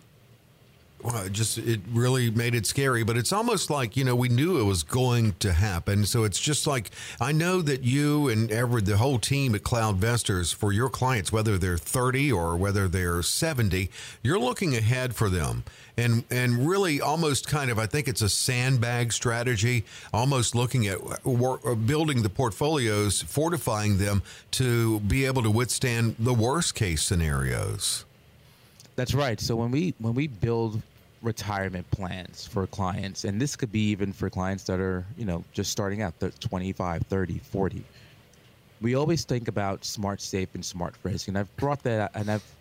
well, 1.03 1.25
it 1.25 1.33
just 1.33 1.59
it 1.59 1.81
really 1.93 2.31
made 2.31 2.55
it 2.55 2.67
scary. 2.67 3.05
But 3.05 3.17
it's 3.17 3.33
almost 3.33 3.71
like 3.71 3.97
you 3.97 4.05
know 4.05 4.17
we 4.17 4.29
knew 4.29 4.59
it 4.59 4.65
was 4.65 4.83
going 4.83 5.35
to 5.41 5.53
happen. 5.53 6.05
So 6.07 6.25
it's 6.25 6.41
just 6.41 6.67
like 6.67 6.91
I 7.21 7.33
know 7.33 7.63
that 7.63 7.85
you 7.85 8.29
and 8.29 8.51
ever 8.51 8.81
the 8.81 8.97
whole 8.97 9.19
team 9.19 9.55
at 9.55 9.63
Cloud 9.63 9.97
Vestors 9.97 10.53
for 10.53 10.73
your 10.73 10.89
clients, 10.89 11.31
whether 11.33 11.57
they're 11.57 11.79
thirty 11.79 12.33
or 12.33 12.57
whether 12.57 12.89
they're 12.89 13.23
seventy, 13.23 13.91
you're 14.23 14.41
looking 14.41 14.75
ahead 14.77 15.15
for 15.15 15.29
them. 15.29 15.65
And, 15.97 16.23
and 16.31 16.69
really 16.69 17.01
almost 17.01 17.49
kind 17.49 17.73
of 17.73 17.79
I 17.81 17.87
think 17.87 18.07
it's 18.07 18.23
a 18.23 18.29
sandbag 18.29 19.13
strategy 19.13 19.85
almost 20.13 20.55
looking 20.55 20.87
at 20.87 20.99
building 21.25 22.23
the 22.23 22.31
portfolios 22.33 23.21
fortifying 23.23 23.99
them 23.99 24.23
to 24.53 25.01
be 25.01 25.25
able 25.25 25.43
to 25.43 25.51
withstand 25.51 26.15
the 26.21 26.35
worst 26.35 26.77
case 26.77 27.03
scenarios. 27.03 28.05
That's 28.99 29.15
right. 29.15 29.39
So 29.41 29.55
when 29.55 29.71
we 29.71 29.95
when 30.01 30.15
we 30.15 30.27
build 30.27 30.83
retirement 31.23 31.89
plans 31.93 32.49
for 32.49 32.67
clients, 32.67 33.23
and 33.23 33.41
this 33.41 33.55
could 33.55 33.71
be 33.71 33.91
even 33.91 34.13
for 34.13 34.29
clients 34.29 34.65
that 34.65 34.81
are, 34.81 35.07
you 35.17 35.25
know, 35.25 35.45
just 35.53 35.71
starting 35.71 36.03
out, 36.03 36.19
they're 36.19 36.31
25, 36.31 37.03
30, 37.03 37.39
40. 37.39 37.85
We 38.81 38.97
always 38.97 39.25
think 39.25 39.47
about 39.47 39.85
smart 39.85 40.21
safe 40.21 40.49
and 40.55 40.65
smart 40.65 40.97
risk. 41.05 41.29
And 41.29 41.39
I've 41.39 41.55
brought 41.57 41.81
that 41.85 42.11
and 42.17 42.29
I've 42.29 42.57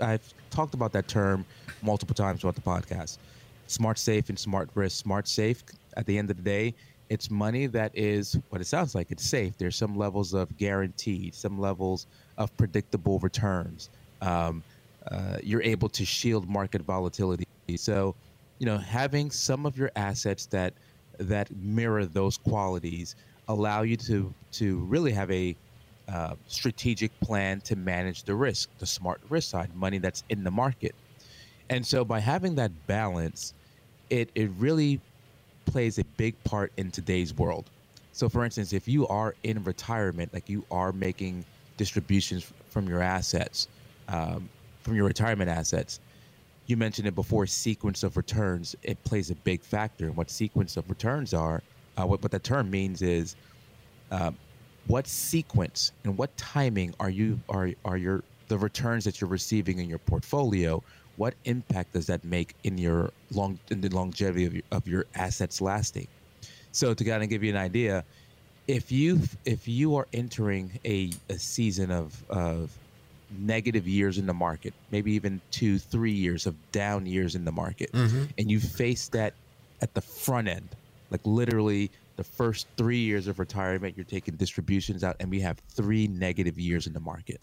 I've 0.00 0.22
talked 0.48 0.72
about 0.72 0.90
that 0.94 1.06
term 1.06 1.44
multiple 1.82 2.14
times 2.14 2.40
throughout 2.40 2.54
the 2.54 2.62
podcast. 2.62 3.18
Smart 3.66 3.98
safe 3.98 4.30
and 4.30 4.38
smart 4.38 4.70
risk. 4.74 4.96
Smart 5.02 5.28
safe 5.28 5.62
at 5.98 6.06
the 6.06 6.16
end 6.16 6.30
of 6.30 6.38
the 6.38 6.42
day, 6.42 6.72
it's 7.10 7.30
money 7.30 7.66
that 7.66 7.92
is 7.92 8.38
what 8.48 8.62
it 8.62 8.66
sounds 8.66 8.94
like. 8.94 9.10
It's 9.10 9.26
safe. 9.26 9.58
There's 9.58 9.76
some 9.76 9.98
levels 9.98 10.32
of 10.32 10.56
guaranteed, 10.56 11.34
some 11.34 11.60
levels 11.60 12.06
of 12.38 12.56
predictable 12.56 13.18
returns. 13.18 13.90
Um, 14.22 14.62
uh, 15.10 15.38
you're 15.42 15.62
able 15.62 15.88
to 15.88 16.04
shield 16.04 16.48
market 16.48 16.82
volatility. 16.82 17.46
So, 17.76 18.14
you 18.58 18.66
know, 18.66 18.78
having 18.78 19.30
some 19.30 19.66
of 19.66 19.76
your 19.76 19.90
assets 19.96 20.46
that 20.46 20.74
that 21.18 21.48
mirror 21.56 22.06
those 22.06 22.36
qualities 22.36 23.14
allow 23.48 23.82
you 23.82 23.96
to 23.96 24.34
to 24.52 24.78
really 24.78 25.12
have 25.12 25.30
a 25.30 25.56
uh, 26.08 26.34
strategic 26.46 27.18
plan 27.20 27.60
to 27.62 27.76
manage 27.76 28.24
the 28.24 28.34
risk, 28.34 28.68
the 28.78 28.86
smart 28.86 29.20
risk 29.28 29.50
side, 29.50 29.74
money 29.74 29.98
that's 29.98 30.22
in 30.28 30.44
the 30.44 30.50
market. 30.50 30.94
And 31.70 31.86
so 31.86 32.04
by 32.04 32.20
having 32.20 32.54
that 32.56 32.70
balance, 32.86 33.54
it, 34.10 34.28
it 34.34 34.50
really 34.58 35.00
plays 35.64 35.98
a 35.98 36.04
big 36.16 36.34
part 36.44 36.72
in 36.76 36.90
today's 36.90 37.34
world. 37.34 37.70
So, 38.12 38.28
for 38.28 38.44
instance, 38.44 38.72
if 38.72 38.86
you 38.86 39.08
are 39.08 39.34
in 39.42 39.64
retirement, 39.64 40.32
like 40.32 40.48
you 40.48 40.64
are 40.70 40.92
making 40.92 41.44
distributions 41.76 42.52
from 42.68 42.86
your 42.86 43.00
assets, 43.00 43.68
um, 44.08 44.48
from 44.84 44.94
your 44.94 45.06
retirement 45.06 45.50
assets, 45.50 45.98
you 46.66 46.76
mentioned 46.76 47.08
it 47.08 47.14
before 47.14 47.46
sequence 47.46 48.02
of 48.02 48.16
returns 48.16 48.76
it 48.82 49.02
plays 49.04 49.30
a 49.30 49.34
big 49.34 49.62
factor. 49.62 50.12
What 50.12 50.30
sequence 50.30 50.76
of 50.76 50.88
returns 50.88 51.34
are 51.34 51.62
uh, 51.96 52.06
what, 52.06 52.22
what 52.22 52.32
that 52.32 52.44
term 52.44 52.70
means 52.70 53.02
is 53.02 53.36
uh, 54.10 54.30
what 54.86 55.06
sequence 55.06 55.92
and 56.04 56.16
what 56.16 56.34
timing 56.36 56.94
are 57.00 57.10
you 57.10 57.40
are 57.48 57.70
are 57.84 57.96
your 57.96 58.22
the 58.48 58.58
returns 58.58 59.04
that 59.04 59.20
you're 59.20 59.30
receiving 59.30 59.78
in 59.78 59.88
your 59.88 59.98
portfolio? 59.98 60.82
What 61.16 61.34
impact 61.44 61.92
does 61.92 62.06
that 62.06 62.24
make 62.24 62.54
in 62.64 62.76
your 62.76 63.10
long 63.32 63.58
in 63.70 63.80
the 63.80 63.88
longevity 63.88 64.46
of 64.46 64.54
your, 64.54 64.62
of 64.72 64.86
your 64.86 65.06
assets 65.14 65.60
lasting? 65.60 66.08
So 66.72 66.92
to 66.92 67.04
kind 67.04 67.22
of 67.22 67.28
give 67.28 67.42
you 67.42 67.50
an 67.50 67.56
idea 67.56 68.04
if 68.66 68.90
you 68.90 69.20
if 69.44 69.68
you 69.68 69.96
are 69.96 70.06
entering 70.12 70.78
a, 70.84 71.10
a 71.28 71.38
season 71.38 71.90
of 71.90 72.22
of 72.28 72.76
negative 73.38 73.86
years 73.88 74.18
in 74.18 74.26
the 74.26 74.34
market, 74.34 74.74
maybe 74.90 75.12
even 75.12 75.40
two, 75.50 75.78
three 75.78 76.12
years 76.12 76.46
of 76.46 76.54
down 76.72 77.06
years 77.06 77.34
in 77.34 77.44
the 77.44 77.52
market, 77.52 77.92
mm-hmm. 77.92 78.24
and 78.38 78.50
you 78.50 78.60
face 78.60 79.08
that 79.08 79.34
at 79.80 79.94
the 79.94 80.00
front 80.00 80.48
end, 80.48 80.68
like 81.10 81.20
literally 81.24 81.90
the 82.16 82.24
first 82.24 82.66
three 82.76 82.98
years 82.98 83.26
of 83.26 83.38
retirement, 83.38 83.96
you're 83.96 84.04
taking 84.04 84.36
distributions 84.36 85.02
out, 85.02 85.16
and 85.20 85.30
we 85.30 85.40
have 85.40 85.58
three 85.70 86.06
negative 86.06 86.58
years 86.58 86.86
in 86.86 86.92
the 86.92 87.00
market. 87.00 87.40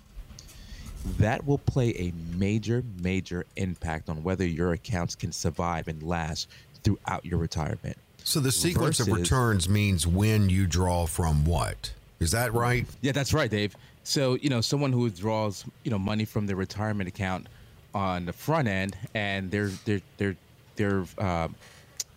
That 1.18 1.46
will 1.46 1.58
play 1.58 1.90
a 1.98 2.14
major, 2.38 2.84
major 3.02 3.46
impact 3.56 4.08
on 4.08 4.24
whether 4.24 4.46
your 4.46 4.74
accounts 4.74 5.16
can 5.16 5.32
survive 5.32 5.88
and 5.88 6.02
last 6.04 6.48
throughout 6.84 7.26
your 7.26 7.40
retirement. 7.40 7.98
So 8.24 8.40
the 8.40 8.52
sequence 8.52 8.98
Versus, 8.98 9.08
of 9.08 9.18
returns 9.20 9.68
means 9.68 10.06
when 10.06 10.50
you 10.50 10.68
draw 10.68 11.08
from 11.08 11.44
what? 11.44 11.92
Is 12.20 12.32
that 12.32 12.54
right? 12.54 12.86
Yeah, 13.02 13.14
that's 13.14 13.34
right, 13.34 13.50
Dave. 13.50 13.76
So 14.04 14.36
you 14.36 14.50
know, 14.50 14.62
someone 14.62 14.92
who 14.92 15.02
withdraws 15.02 15.66
you 15.84 15.92
know 15.92 16.00
money 16.00 16.26
from 16.26 16.48
their 16.48 16.56
retirement 16.56 17.08
account 17.08 17.48
on 17.94 18.26
the 18.26 18.34
front 18.34 18.68
end, 18.68 18.98
and 19.14 19.52
their 19.52 19.68
their 19.86 20.02
their 20.18 20.36
their 20.76 21.06
uh, 21.18 21.48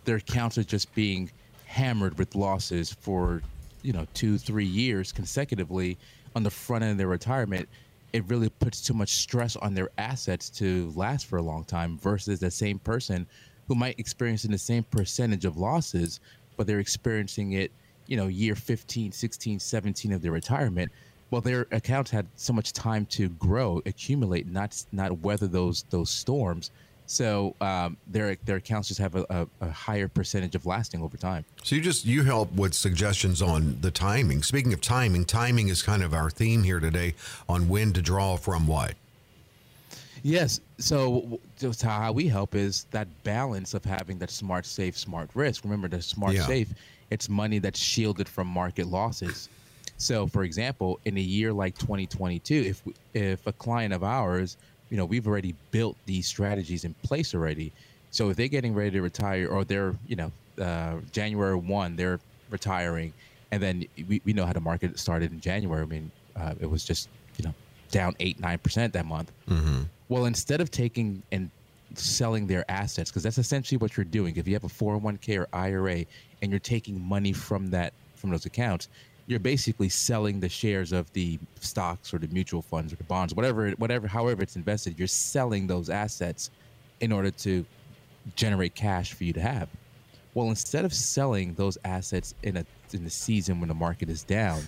their 0.05 0.17
accounts 0.17 0.57
are 0.57 0.63
just 0.63 0.93
being 0.95 1.29
hammered 1.65 2.17
with 2.17 2.35
losses 2.35 2.93
for 2.93 3.41
you 3.81 3.93
know 3.93 4.07
two 4.13 4.37
three 4.37 4.65
years 4.65 5.11
consecutively 5.11 5.97
on 6.35 6.43
the 6.43 6.49
front 6.49 6.83
end 6.83 6.91
of 6.91 6.97
their 6.97 7.07
retirement 7.07 7.67
it 8.13 8.23
really 8.27 8.49
puts 8.49 8.79
too 8.79 8.93
much 8.93 9.09
stress 9.09 9.57
on 9.57 9.73
their 9.73 9.89
assets 9.97 10.49
to 10.49 10.91
last 10.95 11.25
for 11.25 11.37
a 11.37 11.41
long 11.41 11.65
time 11.65 11.97
versus 11.97 12.39
the 12.39 12.49
same 12.49 12.79
person 12.79 13.27
who 13.67 13.75
might 13.75 13.99
experience 13.99 14.45
in 14.45 14.51
the 14.51 14.57
same 14.57 14.83
percentage 14.83 15.43
of 15.43 15.57
losses 15.57 16.19
but 16.55 16.65
they're 16.65 16.79
experiencing 16.79 17.53
it 17.53 17.71
you 18.07 18.15
know 18.15 18.27
year 18.27 18.55
15 18.55 19.11
16 19.11 19.59
17 19.59 20.11
of 20.13 20.21
their 20.21 20.31
retirement 20.31 20.91
well, 21.31 21.41
their 21.41 21.67
accounts 21.71 22.11
had 22.11 22.27
so 22.35 22.53
much 22.53 22.73
time 22.73 23.05
to 23.07 23.29
grow, 23.29 23.81
accumulate, 23.85 24.47
not 24.47 24.83
not 24.91 25.19
weather 25.19 25.47
those 25.47 25.83
those 25.89 26.09
storms. 26.09 26.71
So 27.07 27.55
um, 27.61 27.97
their 28.07 28.35
their 28.45 28.57
accounts 28.57 28.87
just 28.87 28.99
have 28.99 29.15
a, 29.15 29.25
a, 29.29 29.47
a, 29.61 29.69
higher 29.69 30.07
percentage 30.07 30.55
of 30.55 30.65
lasting 30.65 31.03
over 31.03 31.17
time. 31.17 31.45
So 31.63 31.75
you 31.75 31.81
just 31.81 32.05
you 32.05 32.23
help 32.23 32.51
with 32.53 32.73
suggestions 32.73 33.41
on 33.41 33.77
the 33.81 33.91
timing. 33.91 34.41
Speaking 34.41 34.73
of 34.73 34.81
timing, 34.81 35.25
timing 35.25 35.67
is 35.67 35.83
kind 35.83 36.01
of 36.03 36.13
our 36.13 36.29
theme 36.29 36.63
here 36.63 36.79
today 36.79 37.13
on 37.47 37.67
when 37.69 37.93
to 37.93 38.01
draw 38.01 38.37
from 38.37 38.65
what. 38.65 38.95
Yes. 40.23 40.59
So 40.79 41.39
just 41.59 41.83
how 41.83 42.11
we 42.11 42.27
help 42.27 42.55
is 42.55 42.85
that 42.89 43.07
balance 43.23 43.75
of 43.75 43.85
having 43.85 44.17
that 44.19 44.31
smart, 44.31 44.65
safe, 44.65 44.97
smart 44.97 45.29
risk. 45.35 45.63
Remember, 45.63 45.87
the 45.87 46.01
smart, 46.01 46.33
yeah. 46.33 46.47
safe, 46.47 46.73
it's 47.11 47.29
money 47.29 47.59
that's 47.59 47.79
shielded 47.79 48.27
from 48.27 48.47
market 48.47 48.87
losses. 48.87 49.49
So, 49.97 50.27
for 50.27 50.43
example, 50.43 50.99
in 51.05 51.17
a 51.17 51.21
year 51.21 51.53
like 51.53 51.77
2022, 51.77 52.53
if 52.55 52.85
we, 52.85 52.93
if 53.13 53.45
a 53.47 53.53
client 53.53 53.93
of 53.93 54.03
ours, 54.03 54.57
you 54.89 54.97
know, 54.97 55.05
we've 55.05 55.27
already 55.27 55.55
built 55.71 55.97
these 56.05 56.27
strategies 56.27 56.83
in 56.83 56.93
place 56.95 57.33
already. 57.33 57.71
So 58.11 58.29
if 58.29 58.37
they're 58.37 58.47
getting 58.47 58.73
ready 58.73 58.91
to 58.91 59.01
retire, 59.01 59.47
or 59.47 59.63
they're, 59.63 59.95
you 60.07 60.15
know, 60.15 60.31
uh, 60.61 60.95
January 61.11 61.55
one, 61.55 61.95
they're 61.95 62.19
retiring, 62.49 63.13
and 63.51 63.61
then 63.61 63.85
we, 64.07 64.21
we 64.25 64.33
know 64.33 64.45
how 64.45 64.53
the 64.53 64.61
market 64.61 64.97
started 64.99 65.31
in 65.31 65.39
January. 65.39 65.81
I 65.81 65.85
mean, 65.85 66.11
uh, 66.35 66.53
it 66.59 66.69
was 66.69 66.83
just, 66.83 67.09
you 67.37 67.45
know, 67.45 67.53
down 67.91 68.15
eight 68.19 68.39
nine 68.39 68.57
percent 68.59 68.93
that 68.93 69.05
month. 69.05 69.31
Mm-hmm. 69.49 69.83
Well, 70.09 70.25
instead 70.25 70.61
of 70.61 70.71
taking 70.71 71.23
and 71.31 71.49
selling 71.93 72.47
their 72.47 72.69
assets, 72.69 73.09
because 73.09 73.23
that's 73.23 73.37
essentially 73.37 73.77
what 73.77 73.97
you're 73.97 74.03
doing. 74.03 74.35
If 74.35 74.47
you 74.47 74.53
have 74.53 74.63
a 74.63 74.67
401k 74.67 75.39
or 75.39 75.47
IRA 75.53 76.05
and 76.41 76.51
you're 76.51 76.59
taking 76.59 77.01
money 77.01 77.33
from 77.33 77.67
that 77.67 77.93
from 78.15 78.31
those 78.31 78.45
accounts, 78.45 78.87
you're 79.27 79.39
basically 79.39 79.89
selling 79.89 80.39
the 80.39 80.49
shares 80.49 80.91
of 80.91 81.11
the 81.13 81.39
stocks 81.59 82.13
or 82.13 82.19
the 82.19 82.27
mutual 82.27 82.61
funds 82.61 82.93
or 82.93 82.95
the 82.95 83.03
bonds, 83.05 83.33
whatever, 83.33 83.71
whatever, 83.71 84.07
however 84.07 84.43
it's 84.43 84.55
invested. 84.55 84.97
You're 84.99 85.07
selling 85.07 85.67
those 85.67 85.89
assets 85.89 86.51
in 86.99 87.11
order 87.11 87.31
to 87.31 87.65
generate 88.35 88.75
cash 88.75 89.13
for 89.13 89.23
you 89.23 89.33
to 89.33 89.41
have. 89.41 89.67
Well, 90.33 90.49
instead 90.49 90.85
of 90.85 90.93
selling 90.93 91.53
those 91.55 91.77
assets 91.85 92.35
in 92.43 92.57
a 92.57 92.65
in 92.93 93.03
the 93.03 93.09
season 93.09 93.59
when 93.59 93.67
the 93.67 93.75
market 93.75 94.09
is 94.09 94.23
down, 94.23 94.61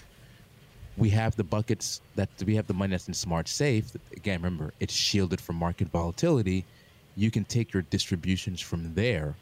we 0.98 1.10
have 1.10 1.36
the 1.36 1.44
buckets 1.44 2.02
that 2.16 2.30
we 2.46 2.56
have 2.56 2.68
the 2.68 2.74
money 2.74 2.92
that's 2.92 3.08
in 3.08 3.14
smart 3.14 3.48
safe. 3.48 3.92
Again, 4.16 4.42
remember 4.42 4.74
it's 4.80 4.94
shielded 4.94 5.40
from 5.40 5.58
market 5.58 5.90
volatility. 5.90 6.66
You 7.16 7.32
can 7.32 7.46
take 7.46 7.74
your 7.74 7.84
distributions 7.84 8.60
from 8.60 8.94
there 8.96 9.36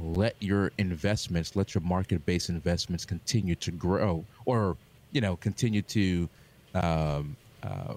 let 0.00 0.34
your 0.40 0.72
investments, 0.78 1.56
let 1.56 1.74
your 1.74 1.82
market-based 1.82 2.48
investments 2.48 3.04
continue 3.04 3.54
to 3.56 3.70
grow, 3.70 4.24
or 4.44 4.76
you 5.12 5.20
know, 5.20 5.36
continue 5.36 5.82
to 5.82 6.28
um, 6.74 7.36
uh, 7.62 7.94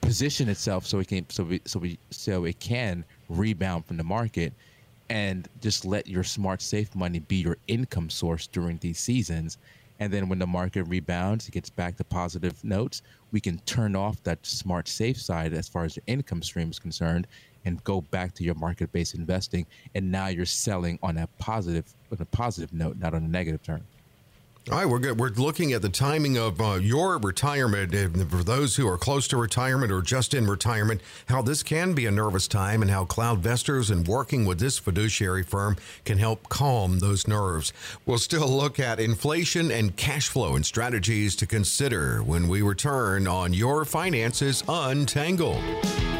position 0.00 0.48
itself 0.48 0.86
so 0.86 0.98
it 0.98 1.08
can 1.08 1.28
so 1.28 1.44
we, 1.44 1.60
so 1.64 1.78
we 1.78 1.98
so 2.10 2.44
it 2.44 2.58
can 2.58 3.04
rebound 3.28 3.84
from 3.86 3.96
the 3.96 4.04
market, 4.04 4.52
and 5.10 5.48
just 5.60 5.84
let 5.84 6.06
your 6.06 6.24
smart 6.24 6.62
safe 6.62 6.94
money 6.94 7.18
be 7.18 7.36
your 7.36 7.58
income 7.68 8.08
source 8.08 8.46
during 8.46 8.78
these 8.78 8.98
seasons. 8.98 9.58
And 10.00 10.10
then 10.10 10.30
when 10.30 10.38
the 10.38 10.46
market 10.46 10.84
rebounds, 10.84 11.46
it 11.46 11.50
gets 11.52 11.68
back 11.68 11.98
to 11.98 12.04
positive 12.04 12.64
notes. 12.64 13.02
We 13.32 13.40
can 13.40 13.58
turn 13.66 13.94
off 13.94 14.22
that 14.22 14.38
smart 14.46 14.88
safe 14.88 15.20
side 15.20 15.52
as 15.52 15.68
far 15.68 15.84
as 15.84 15.94
your 15.94 16.04
income 16.06 16.42
stream 16.42 16.70
is 16.70 16.78
concerned 16.78 17.26
and 17.64 17.82
go 17.84 18.00
back 18.00 18.34
to 18.34 18.44
your 18.44 18.54
market-based 18.54 19.14
investing 19.14 19.66
and 19.94 20.10
now 20.10 20.28
you're 20.28 20.46
selling 20.46 20.98
on 21.02 21.18
a 21.18 21.26
positive 21.38 21.84
on 22.10 22.18
a 22.20 22.24
positive 22.26 22.72
note 22.72 22.96
not 22.98 23.14
on 23.14 23.22
a 23.22 23.28
negative 23.28 23.62
term 23.62 23.82
all 24.70 24.76
right, 24.76 24.86
we're 24.86 24.98
good. 24.98 25.18
We're 25.18 25.30
looking 25.30 25.72
at 25.72 25.80
the 25.80 25.88
timing 25.88 26.36
of 26.36 26.60
uh, 26.60 26.74
your 26.74 27.18
retirement. 27.18 27.94
and 27.94 28.30
For 28.30 28.44
those 28.44 28.76
who 28.76 28.86
are 28.86 28.98
close 28.98 29.26
to 29.28 29.38
retirement 29.38 29.90
or 29.90 30.02
just 30.02 30.34
in 30.34 30.46
retirement, 30.46 31.00
how 31.26 31.40
this 31.40 31.62
can 31.62 31.94
be 31.94 32.04
a 32.04 32.10
nervous 32.10 32.46
time 32.46 32.82
and 32.82 32.90
how 32.90 33.06
Cloudvestors 33.06 33.90
and 33.90 34.06
working 34.06 34.44
with 34.44 34.60
this 34.60 34.78
fiduciary 34.78 35.42
firm 35.42 35.76
can 36.04 36.18
help 36.18 36.50
calm 36.50 36.98
those 36.98 37.26
nerves. 37.26 37.72
We'll 38.04 38.18
still 38.18 38.48
look 38.48 38.78
at 38.78 39.00
inflation 39.00 39.70
and 39.70 39.96
cash 39.96 40.28
flow 40.28 40.54
and 40.56 40.64
strategies 40.64 41.34
to 41.36 41.46
consider 41.46 42.22
when 42.22 42.46
we 42.46 42.60
return 42.60 43.26
on 43.26 43.54
Your 43.54 43.86
Finances 43.86 44.62
Untangled. 44.68 46.19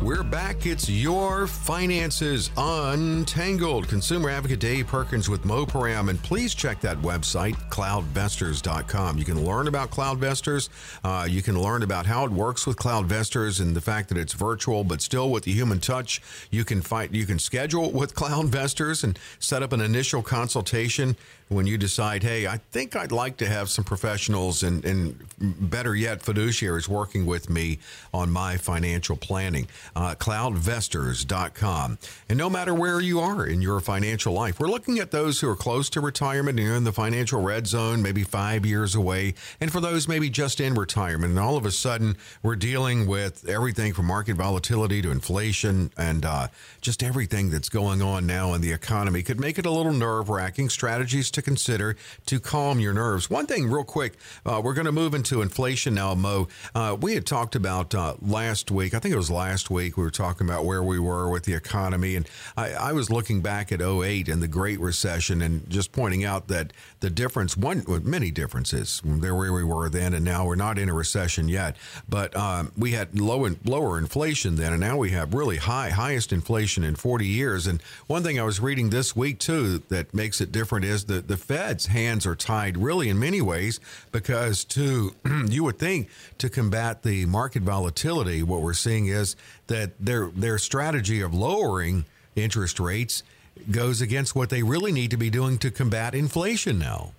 We're 0.00 0.22
back. 0.22 0.64
It's 0.64 0.88
your 0.88 1.48
finances 1.48 2.50
untangled. 2.56 3.88
Consumer 3.88 4.30
advocate 4.30 4.60
Dave 4.60 4.86
Perkins 4.86 5.28
with 5.28 5.44
Mo 5.44 5.66
Param. 5.66 6.08
And 6.08 6.22
please 6.22 6.54
check 6.54 6.80
that 6.82 6.96
website, 6.98 7.56
cloudvestors.com. 7.68 9.18
You 9.18 9.24
can 9.24 9.44
learn 9.44 9.66
about 9.66 9.90
CloudVestors. 9.90 10.68
Uh, 11.02 11.26
you 11.28 11.42
can 11.42 11.60
learn 11.60 11.82
about 11.82 12.06
how 12.06 12.24
it 12.24 12.30
works 12.30 12.64
with 12.64 12.76
CloudVestors 12.76 13.60
and 13.60 13.74
the 13.74 13.80
fact 13.80 14.08
that 14.10 14.18
it's 14.18 14.34
virtual, 14.34 14.84
but 14.84 15.02
still 15.02 15.30
with 15.30 15.42
the 15.42 15.52
human 15.52 15.80
touch. 15.80 16.22
You 16.52 16.64
can 16.64 16.80
fight, 16.80 17.12
you 17.12 17.26
can 17.26 17.40
schedule 17.40 17.90
with 17.90 18.14
CloudVestors 18.14 19.02
and 19.02 19.18
set 19.40 19.64
up 19.64 19.72
an 19.72 19.80
initial 19.80 20.22
consultation 20.22 21.16
when 21.48 21.66
you 21.66 21.78
decide, 21.78 22.22
hey, 22.22 22.46
I 22.46 22.58
think 22.70 22.94
I'd 22.96 23.12
like 23.12 23.36
to 23.38 23.46
have 23.46 23.70
some 23.70 23.84
professionals 23.84 24.62
and, 24.62 24.84
and 24.84 25.18
better 25.38 25.94
yet, 25.94 26.20
fiduciaries 26.20 26.88
working 26.88 27.26
with 27.26 27.48
me 27.48 27.78
on 28.12 28.30
my 28.30 28.56
financial 28.56 29.16
planning. 29.16 29.66
Uh, 29.96 30.14
cloudvestors.com. 30.14 31.98
And 32.28 32.38
no 32.38 32.50
matter 32.50 32.74
where 32.74 33.00
you 33.00 33.20
are 33.20 33.46
in 33.46 33.62
your 33.62 33.80
financial 33.80 34.32
life, 34.32 34.60
we're 34.60 34.68
looking 34.68 34.98
at 34.98 35.10
those 35.10 35.40
who 35.40 35.48
are 35.48 35.56
close 35.56 35.88
to 35.90 36.00
retirement 36.00 36.58
and 36.58 36.68
in 36.68 36.84
the 36.84 36.92
financial 36.92 37.40
red 37.40 37.66
zone, 37.66 38.02
maybe 38.02 38.22
five 38.22 38.66
years 38.66 38.94
away, 38.94 39.34
and 39.60 39.72
for 39.72 39.80
those 39.80 40.08
maybe 40.08 40.28
just 40.28 40.60
in 40.60 40.74
retirement. 40.74 41.30
And 41.30 41.38
all 41.38 41.56
of 41.56 41.64
a 41.64 41.70
sudden, 41.70 42.16
we're 42.42 42.56
dealing 42.56 43.06
with 43.06 43.48
everything 43.48 43.92
from 43.94 44.06
market 44.06 44.36
volatility 44.36 45.02
to 45.02 45.10
inflation 45.10 45.90
and 45.96 46.24
uh, 46.24 46.48
just 46.80 47.02
everything 47.02 47.50
that's 47.50 47.68
going 47.68 48.02
on 48.02 48.26
now 48.26 48.54
in 48.54 48.60
the 48.60 48.72
economy 48.72 49.22
could 49.22 49.40
make 49.40 49.58
it 49.58 49.66
a 49.66 49.70
little 49.70 49.92
nerve 49.92 50.28
wracking. 50.28 50.68
Strategies 50.68 51.30
to 51.38 51.42
consider 51.42 51.96
to 52.26 52.40
calm 52.40 52.80
your 52.80 52.92
nerves. 52.92 53.30
One 53.30 53.46
thing, 53.46 53.70
real 53.70 53.84
quick, 53.84 54.14
uh, 54.44 54.60
we're 54.62 54.74
going 54.74 54.86
to 54.86 54.92
move 54.92 55.14
into 55.14 55.42
inflation 55.42 55.94
now, 55.94 56.14
Mo. 56.14 56.48
Uh, 56.74 56.96
we 57.00 57.14
had 57.14 57.26
talked 57.26 57.54
about 57.54 57.94
uh, 57.94 58.14
last 58.20 58.70
week, 58.70 58.94
I 58.94 58.98
think 58.98 59.14
it 59.14 59.18
was 59.18 59.30
last 59.30 59.70
week, 59.70 59.96
we 59.96 60.02
were 60.02 60.10
talking 60.10 60.46
about 60.46 60.64
where 60.64 60.82
we 60.82 60.98
were 60.98 61.28
with 61.30 61.44
the 61.44 61.54
economy. 61.54 62.16
And 62.16 62.28
I, 62.56 62.72
I 62.72 62.92
was 62.92 63.10
looking 63.10 63.40
back 63.40 63.72
at 63.72 63.80
08 63.80 64.28
and 64.28 64.42
the 64.42 64.48
Great 64.48 64.80
Recession 64.80 65.42
and 65.42 65.68
just 65.70 65.92
pointing 65.92 66.24
out 66.24 66.48
that 66.48 66.72
the 67.00 67.10
difference, 67.10 67.56
one, 67.56 67.84
many 68.04 68.30
differences, 68.30 69.00
there 69.04 69.34
where 69.34 69.52
we 69.52 69.64
were 69.64 69.88
then 69.88 70.14
and 70.14 70.24
now. 70.24 70.46
We're 70.46 70.56
not 70.56 70.78
in 70.78 70.88
a 70.88 70.94
recession 70.94 71.48
yet, 71.48 71.76
but 72.08 72.36
um, 72.36 72.72
we 72.76 72.92
had 72.92 73.18
low 73.18 73.44
and 73.44 73.58
lower 73.64 73.98
inflation 73.98 74.56
then, 74.56 74.72
and 74.72 74.80
now 74.80 74.96
we 74.96 75.10
have 75.10 75.34
really 75.34 75.58
high, 75.58 75.90
highest 75.90 76.32
inflation 76.32 76.84
in 76.84 76.96
40 76.96 77.26
years. 77.26 77.66
And 77.66 77.80
one 78.06 78.22
thing 78.22 78.38
I 78.38 78.42
was 78.42 78.60
reading 78.60 78.90
this 78.90 79.14
week 79.14 79.38
too 79.38 79.82
that 79.88 80.12
makes 80.12 80.40
it 80.40 80.50
different 80.50 80.84
is 80.84 81.04
that 81.04 81.27
the 81.28 81.36
Fed's 81.36 81.86
hands 81.86 82.26
are 82.26 82.34
tied 82.34 82.76
really 82.76 83.08
in 83.08 83.18
many 83.18 83.40
ways 83.40 83.78
because 84.10 84.64
to 84.64 85.14
you 85.48 85.62
would 85.62 85.78
think 85.78 86.08
to 86.38 86.48
combat 86.48 87.02
the 87.02 87.26
market 87.26 87.62
volatility, 87.62 88.42
what 88.42 88.62
we're 88.62 88.72
seeing 88.72 89.06
is 89.06 89.36
that 89.68 89.92
their 90.00 90.28
their 90.28 90.58
strategy 90.58 91.20
of 91.20 91.32
lowering 91.32 92.06
interest 92.34 92.80
rates 92.80 93.22
goes 93.70 94.00
against 94.00 94.34
what 94.34 94.50
they 94.50 94.62
really 94.62 94.90
need 94.90 95.10
to 95.10 95.16
be 95.16 95.30
doing 95.30 95.58
to 95.58 95.70
combat 95.70 96.14
inflation 96.14 96.78
now. 96.78 97.12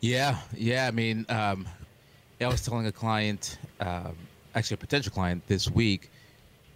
Yeah, 0.00 0.38
yeah. 0.56 0.86
I 0.86 0.90
mean, 0.90 1.26
um, 1.28 1.66
I 2.40 2.46
was 2.46 2.64
telling 2.64 2.86
a 2.86 2.92
client, 2.92 3.58
um, 3.80 4.16
actually 4.54 4.76
a 4.76 4.78
potential 4.78 5.12
client 5.12 5.46
this 5.46 5.70
week, 5.70 6.10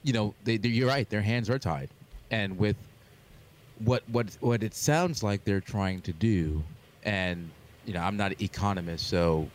you 0.02 0.12
know, 0.12 0.34
they, 0.44 0.56
you're 0.56 0.88
right. 0.88 1.08
Their 1.08 1.22
hands 1.22 1.48
are 1.48 1.58
tied, 1.58 1.88
and 2.30 2.58
with 2.58 2.76
what 3.78 4.02
what 4.08 4.36
what 4.40 4.62
it 4.62 4.74
sounds 4.74 5.22
like 5.22 5.44
they're 5.44 5.60
trying 5.60 6.00
to 6.02 6.12
do, 6.12 6.62
and 7.04 7.50
you 7.84 7.94
know, 7.94 8.00
I'm 8.00 8.16
not 8.16 8.32
an 8.32 8.42
economist, 8.42 9.08
so 9.08 9.48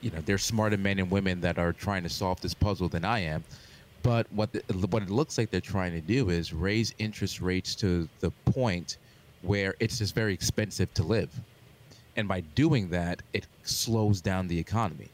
you 0.00 0.10
know, 0.10 0.20
there's 0.24 0.44
smarter 0.44 0.76
men 0.76 0.98
and 0.98 1.10
women 1.10 1.40
that 1.40 1.58
are 1.58 1.72
trying 1.72 2.02
to 2.04 2.08
solve 2.08 2.40
this 2.40 2.54
puzzle 2.54 2.88
than 2.88 3.04
I 3.04 3.20
am. 3.20 3.42
But 4.02 4.32
what 4.32 4.52
the, 4.52 4.62
what 4.88 5.02
it 5.02 5.10
looks 5.10 5.38
like 5.38 5.50
they're 5.50 5.60
trying 5.60 5.92
to 5.92 6.00
do 6.00 6.30
is 6.30 6.52
raise 6.52 6.94
interest 6.98 7.40
rates 7.40 7.74
to 7.76 8.08
the 8.20 8.30
point 8.44 8.98
where 9.42 9.74
it's 9.80 9.98
just 9.98 10.14
very 10.14 10.32
expensive 10.32 10.92
to 10.94 11.02
live, 11.02 11.30
and 12.16 12.28
by 12.28 12.40
doing 12.40 12.90
that, 12.90 13.22
it 13.32 13.46
slows 13.62 14.20
down 14.20 14.48
the 14.48 14.58
economy. 14.58 15.08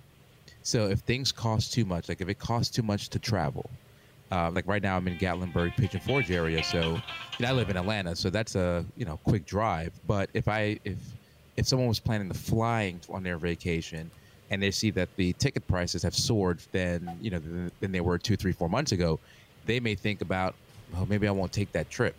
So 0.63 0.89
if 0.89 1.01
things 1.01 1.31
cost 1.31 1.75
too 1.75 1.85
much, 1.85 2.09
like 2.09 2.23
if 2.23 2.29
it 2.29 2.39
costs 2.39 2.75
too 2.75 2.83
much 2.83 3.11
to 3.11 3.19
travel, 3.19 3.69
uh, 4.35 4.51
like 4.51 4.67
right 4.67 4.83
now 4.83 4.97
I'm 4.97 5.07
in 5.07 5.17
Gatlinburg, 5.17 5.77
Pigeon 5.77 6.01
Forge 6.01 6.31
area, 6.33 6.63
so 6.65 7.01
I 7.45 7.53
live 7.53 7.71
in 7.71 7.77
Atlanta, 7.77 8.17
so 8.17 8.31
that's 8.31 8.57
a 8.57 8.85
you 8.97 9.05
know 9.05 9.17
quick 9.19 9.47
drive. 9.47 9.93
But 10.09 10.29
if 10.35 10.49
I 10.49 10.81
if 10.85 10.97
if 11.57 11.69
someone 11.69 11.87
was 11.87 12.01
planning 12.01 12.29
to 12.29 12.35
flying 12.35 13.01
on 13.09 13.23
their 13.23 13.39
vacation 13.39 14.11
and 14.51 14.61
they 14.61 14.73
see 14.73 14.91
that 14.91 15.09
the 15.15 15.35
ticket 15.35 15.67
prices 15.69 16.03
have 16.03 16.17
soared 16.17 16.59
than 16.73 17.17
you 17.21 17.31
know 17.31 17.41
than 17.81 17.93
they 17.93 18.01
were 18.01 18.19
two, 18.19 18.37
three, 18.37 18.51
four 18.51 18.69
months 18.69 18.91
ago, 18.91 19.21
they 19.67 19.79
may 19.79 19.95
think 19.95 20.21
about, 20.21 20.57
oh, 20.97 21.07
maybe 21.07 21.29
I 21.29 21.31
won't 21.31 21.53
take 21.53 21.71
that 21.71 21.89
trip. 21.89 22.17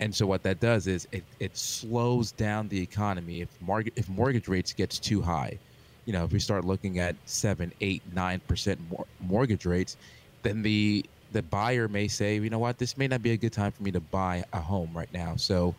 And 0.00 0.12
so 0.12 0.26
what 0.26 0.42
that 0.42 0.58
does 0.58 0.88
is 0.88 1.06
it, 1.12 1.22
it 1.38 1.56
slows 1.56 2.32
down 2.32 2.68
the 2.68 2.80
economy. 2.82 3.40
If 3.40 3.50
mortgage 3.60 3.92
if 3.94 4.08
mortgage 4.08 4.48
rates 4.48 4.72
gets 4.72 4.98
too 4.98 5.22
high, 5.22 5.60
you 6.06 6.12
know, 6.12 6.24
if 6.24 6.32
we 6.32 6.40
start 6.40 6.64
looking 6.64 6.98
at 6.98 7.14
seven, 7.24 7.72
eight, 7.80 8.02
nine 8.12 8.40
percent 8.48 8.80
mortgage 9.20 9.64
rates, 9.64 9.96
then 10.42 10.62
the 10.62 11.04
the 11.32 11.42
buyer 11.42 11.88
may 11.88 12.08
say, 12.08 12.36
you 12.36 12.50
know 12.50 12.58
what, 12.58 12.78
this 12.78 12.96
may 12.96 13.08
not 13.08 13.22
be 13.22 13.32
a 13.32 13.36
good 13.36 13.52
time 13.52 13.72
for 13.72 13.82
me 13.82 13.90
to 13.90 14.00
buy 14.00 14.44
a 14.52 14.60
home 14.60 14.90
right 14.94 15.12
now. 15.12 15.36
So 15.36 15.74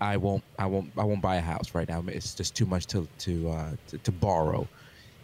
I 0.00 0.16
won't, 0.16 0.42
I 0.58 0.66
won't, 0.66 0.90
I 0.96 1.04
won't 1.04 1.20
buy 1.20 1.36
a 1.36 1.40
house 1.40 1.74
right 1.74 1.88
now. 1.88 2.02
It's 2.06 2.34
just 2.34 2.54
too 2.54 2.66
much 2.66 2.86
to 2.88 3.06
to 3.18 3.50
uh, 3.50 3.70
to, 3.88 3.98
to 3.98 4.12
borrow, 4.12 4.66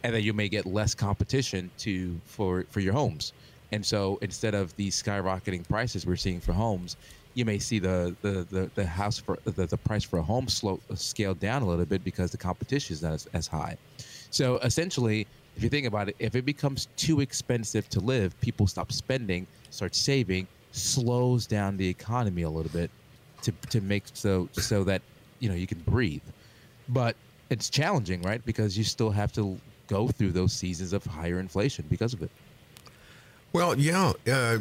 and 0.02 0.14
then 0.14 0.22
you 0.22 0.32
may 0.32 0.48
get 0.48 0.66
less 0.66 0.94
competition 0.94 1.70
to 1.78 2.18
for 2.24 2.64
for 2.70 2.80
your 2.80 2.92
homes. 2.92 3.32
And 3.72 3.84
so 3.84 4.18
instead 4.22 4.54
of 4.54 4.74
these 4.76 5.00
skyrocketing 5.02 5.68
prices 5.68 6.06
we're 6.06 6.16
seeing 6.16 6.40
for 6.40 6.52
homes, 6.52 6.96
you 7.34 7.44
may 7.44 7.58
see 7.58 7.78
the 7.78 8.14
the 8.22 8.46
the, 8.50 8.70
the 8.74 8.86
house 8.86 9.18
for 9.18 9.38
the, 9.44 9.66
the 9.66 9.78
price 9.78 10.04
for 10.04 10.18
a 10.18 10.22
home 10.22 10.48
slow 10.48 10.80
scale 10.94 11.34
down 11.34 11.62
a 11.62 11.66
little 11.66 11.84
bit 11.84 12.04
because 12.04 12.30
the 12.30 12.36
competition 12.38 12.94
is 12.94 13.02
not 13.02 13.12
as, 13.12 13.26
as 13.32 13.46
high. 13.46 13.76
So 14.30 14.58
essentially, 14.58 15.26
if 15.56 15.62
you 15.62 15.68
think 15.68 15.86
about 15.86 16.08
it, 16.08 16.16
if 16.18 16.36
it 16.36 16.44
becomes 16.44 16.88
too 16.96 17.20
expensive 17.20 17.88
to 17.90 18.00
live, 18.00 18.38
people 18.40 18.66
stop 18.66 18.92
spending, 18.92 19.46
start 19.70 19.94
saving, 19.94 20.46
slows 20.72 21.46
down 21.46 21.76
the 21.76 21.88
economy 21.88 22.42
a 22.42 22.50
little 22.50 22.72
bit 22.72 22.90
to 23.42 23.52
to 23.70 23.80
make 23.80 24.04
so 24.12 24.48
so 24.52 24.84
that 24.84 25.02
you 25.40 25.48
know 25.48 25.54
you 25.54 25.66
can 25.66 25.78
breathe. 25.80 26.22
But 26.88 27.16
it's 27.50 27.70
challenging, 27.70 28.22
right? 28.22 28.44
Because 28.44 28.76
you 28.76 28.84
still 28.84 29.10
have 29.10 29.32
to 29.32 29.58
go 29.86 30.08
through 30.08 30.32
those 30.32 30.52
seasons 30.52 30.92
of 30.92 31.04
higher 31.04 31.38
inflation 31.38 31.84
because 31.88 32.12
of 32.12 32.22
it. 32.22 32.30
Well, 33.52 33.78
yeah, 33.78 34.08
uh, 34.08 34.58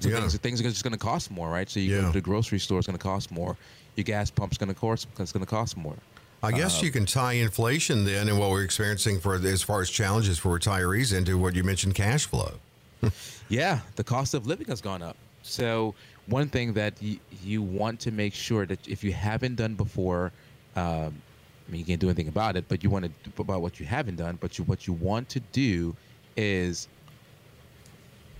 so 0.00 0.08
yeah. 0.08 0.20
Things, 0.20 0.36
things 0.38 0.60
are 0.60 0.64
just 0.64 0.82
going 0.82 0.92
to 0.92 0.98
cost 0.98 1.30
more, 1.30 1.48
right? 1.48 1.68
So 1.68 1.78
you 1.78 1.94
yeah. 1.94 2.00
go 2.00 2.06
to 2.08 2.12
the 2.14 2.20
grocery 2.20 2.58
store, 2.58 2.78
it's 2.78 2.86
going 2.86 2.98
to 2.98 3.02
cost 3.02 3.30
more. 3.30 3.56
Your 3.94 4.04
gas 4.04 4.30
pump's 4.30 4.58
going 4.58 4.68
to 4.68 4.74
cost, 4.74 5.06
it's 5.18 5.32
going 5.32 5.44
to 5.44 5.50
cost 5.50 5.76
more. 5.76 5.94
I 6.46 6.52
guess 6.52 6.82
you 6.82 6.90
can 6.90 7.06
tie 7.06 7.34
inflation 7.34 8.04
then 8.04 8.28
and 8.28 8.38
what 8.38 8.50
we're 8.50 8.62
experiencing 8.62 9.20
for 9.20 9.34
as 9.34 9.62
far 9.62 9.80
as 9.80 9.90
challenges 9.90 10.38
for 10.38 10.58
retirees 10.58 11.16
into 11.16 11.38
what 11.38 11.54
you 11.54 11.64
mentioned, 11.64 11.94
cash 11.94 12.26
flow. 12.26 12.52
yeah, 13.48 13.80
the 13.96 14.04
cost 14.04 14.34
of 14.34 14.46
living 14.46 14.68
has 14.68 14.80
gone 14.80 15.02
up. 15.02 15.16
So 15.42 15.94
one 16.26 16.48
thing 16.48 16.72
that 16.74 16.94
y- 17.02 17.18
you 17.42 17.62
want 17.62 18.00
to 18.00 18.10
make 18.10 18.34
sure 18.34 18.66
that 18.66 18.86
if 18.88 19.02
you 19.04 19.12
haven't 19.12 19.56
done 19.56 19.74
before, 19.74 20.32
um, 20.74 21.14
I 21.66 21.72
mean, 21.72 21.80
you 21.80 21.84
can't 21.84 22.00
do 22.00 22.08
anything 22.08 22.28
about 22.28 22.56
it, 22.56 22.66
but 22.68 22.82
you 22.84 22.90
want 22.90 23.04
to 23.04 23.10
do 23.30 23.42
about 23.42 23.60
what 23.60 23.80
you 23.80 23.86
haven't 23.86 24.16
done. 24.16 24.38
But 24.40 24.58
you, 24.58 24.64
what 24.64 24.86
you 24.86 24.92
want 24.92 25.28
to 25.30 25.40
do 25.40 25.96
is 26.36 26.88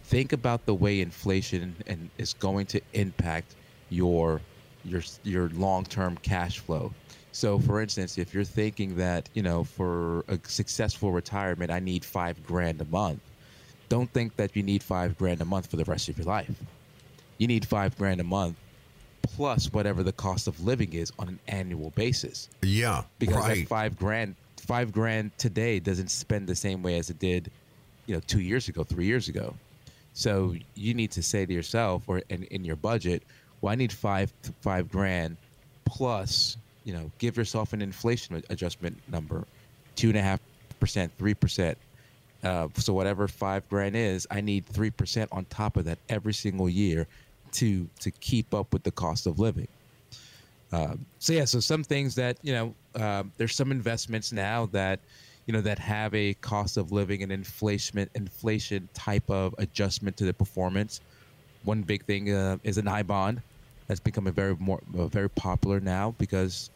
think 0.04 0.32
about 0.32 0.64
the 0.66 0.74
way 0.74 1.00
inflation 1.00 1.74
and 1.86 2.08
is 2.18 2.34
going 2.34 2.66
to 2.66 2.80
impact 2.92 3.56
your 3.90 4.40
your 4.84 5.02
your 5.24 5.48
long-term 5.50 6.16
cash 6.18 6.60
flow. 6.60 6.92
So, 7.36 7.58
for 7.58 7.82
instance, 7.82 8.16
if 8.16 8.32
you're 8.32 8.44
thinking 8.44 8.96
that 8.96 9.28
you 9.34 9.42
know 9.42 9.62
for 9.62 10.20
a 10.26 10.38
successful 10.44 11.12
retirement, 11.12 11.70
I 11.70 11.80
need 11.80 12.02
five 12.02 12.42
grand 12.46 12.80
a 12.80 12.86
month, 12.86 13.20
don't 13.90 14.10
think 14.10 14.36
that 14.36 14.56
you 14.56 14.62
need 14.62 14.82
five 14.82 15.18
grand 15.18 15.42
a 15.42 15.44
month 15.44 15.66
for 15.66 15.76
the 15.76 15.84
rest 15.84 16.08
of 16.08 16.16
your 16.16 16.24
life. 16.24 16.50
You 17.36 17.46
need 17.46 17.66
five 17.66 17.94
grand 17.98 18.22
a 18.22 18.24
month 18.24 18.56
plus 19.20 19.70
whatever 19.70 20.02
the 20.02 20.14
cost 20.14 20.48
of 20.48 20.64
living 20.64 20.94
is 20.94 21.12
on 21.18 21.28
an 21.28 21.38
annual 21.46 21.90
basis. 21.90 22.48
Yeah, 22.62 23.02
because 23.18 23.36
right. 23.36 23.58
that 23.58 23.68
five 23.68 23.98
grand, 23.98 24.34
five 24.56 24.90
grand 24.90 25.30
today 25.36 25.78
doesn't 25.78 26.10
spend 26.10 26.46
the 26.46 26.56
same 26.56 26.82
way 26.82 26.98
as 26.98 27.10
it 27.10 27.18
did, 27.18 27.50
you 28.06 28.14
know, 28.14 28.22
two 28.26 28.40
years 28.40 28.68
ago, 28.68 28.82
three 28.82 29.04
years 29.04 29.28
ago. 29.28 29.54
So 30.14 30.54
you 30.74 30.94
need 30.94 31.10
to 31.10 31.22
say 31.22 31.44
to 31.44 31.52
yourself, 31.52 32.04
or 32.06 32.22
in, 32.30 32.44
in 32.44 32.64
your 32.64 32.76
budget, 32.76 33.24
well, 33.60 33.72
I 33.72 33.74
need 33.74 33.92
five 33.92 34.32
five 34.62 34.90
grand 34.90 35.36
plus, 35.84 36.56
you 36.86 36.94
know, 36.94 37.10
give 37.18 37.36
yourself 37.36 37.74
an 37.74 37.82
inflation 37.82 38.42
adjustment 38.48 38.96
number, 39.12 39.44
two 39.94 40.08
and 40.08 40.16
a 40.16 40.22
half 40.22 40.40
percent, 40.80 41.12
three 41.18 41.34
percent. 41.34 41.76
Uh, 42.42 42.68
so 42.76 42.94
whatever 42.94 43.28
five 43.28 43.68
grand 43.68 43.94
is, 43.94 44.26
I 44.30 44.40
need 44.40 44.64
three 44.66 44.90
percent 44.90 45.28
on 45.32 45.44
top 45.46 45.76
of 45.76 45.84
that 45.84 45.98
every 46.08 46.32
single 46.32 46.68
year 46.68 47.06
to 47.52 47.86
to 48.00 48.10
keep 48.10 48.54
up 48.54 48.72
with 48.72 48.82
the 48.82 48.90
cost 48.90 49.26
of 49.26 49.38
living. 49.38 49.68
Um, 50.72 51.04
so 51.18 51.34
yeah, 51.34 51.44
so 51.44 51.60
some 51.60 51.84
things 51.84 52.14
that 52.14 52.38
you 52.42 52.54
know, 52.54 52.74
uh, 52.94 53.24
there's 53.36 53.54
some 53.54 53.70
investments 53.70 54.32
now 54.32 54.66
that 54.66 55.00
you 55.44 55.52
know 55.52 55.60
that 55.60 55.78
have 55.78 56.14
a 56.14 56.34
cost 56.34 56.78
of 56.78 56.92
living 56.92 57.22
and 57.22 57.30
inflation 57.30 58.08
inflation 58.14 58.88
type 58.94 59.28
of 59.30 59.54
adjustment 59.58 60.16
to 60.16 60.24
the 60.24 60.32
performance 60.32 61.00
one 61.66 61.82
big 61.82 62.04
thing 62.04 62.32
uh, 62.32 62.56
is 62.62 62.78
an 62.78 62.88
I 62.88 63.02
bond 63.02 63.42
that's 63.86 64.00
becoming 64.00 64.32
very 64.32 64.56
more 64.58 64.80
uh, 64.96 65.06
very 65.06 65.28
popular 65.28 65.80
now 65.80 66.14
because 66.18 66.70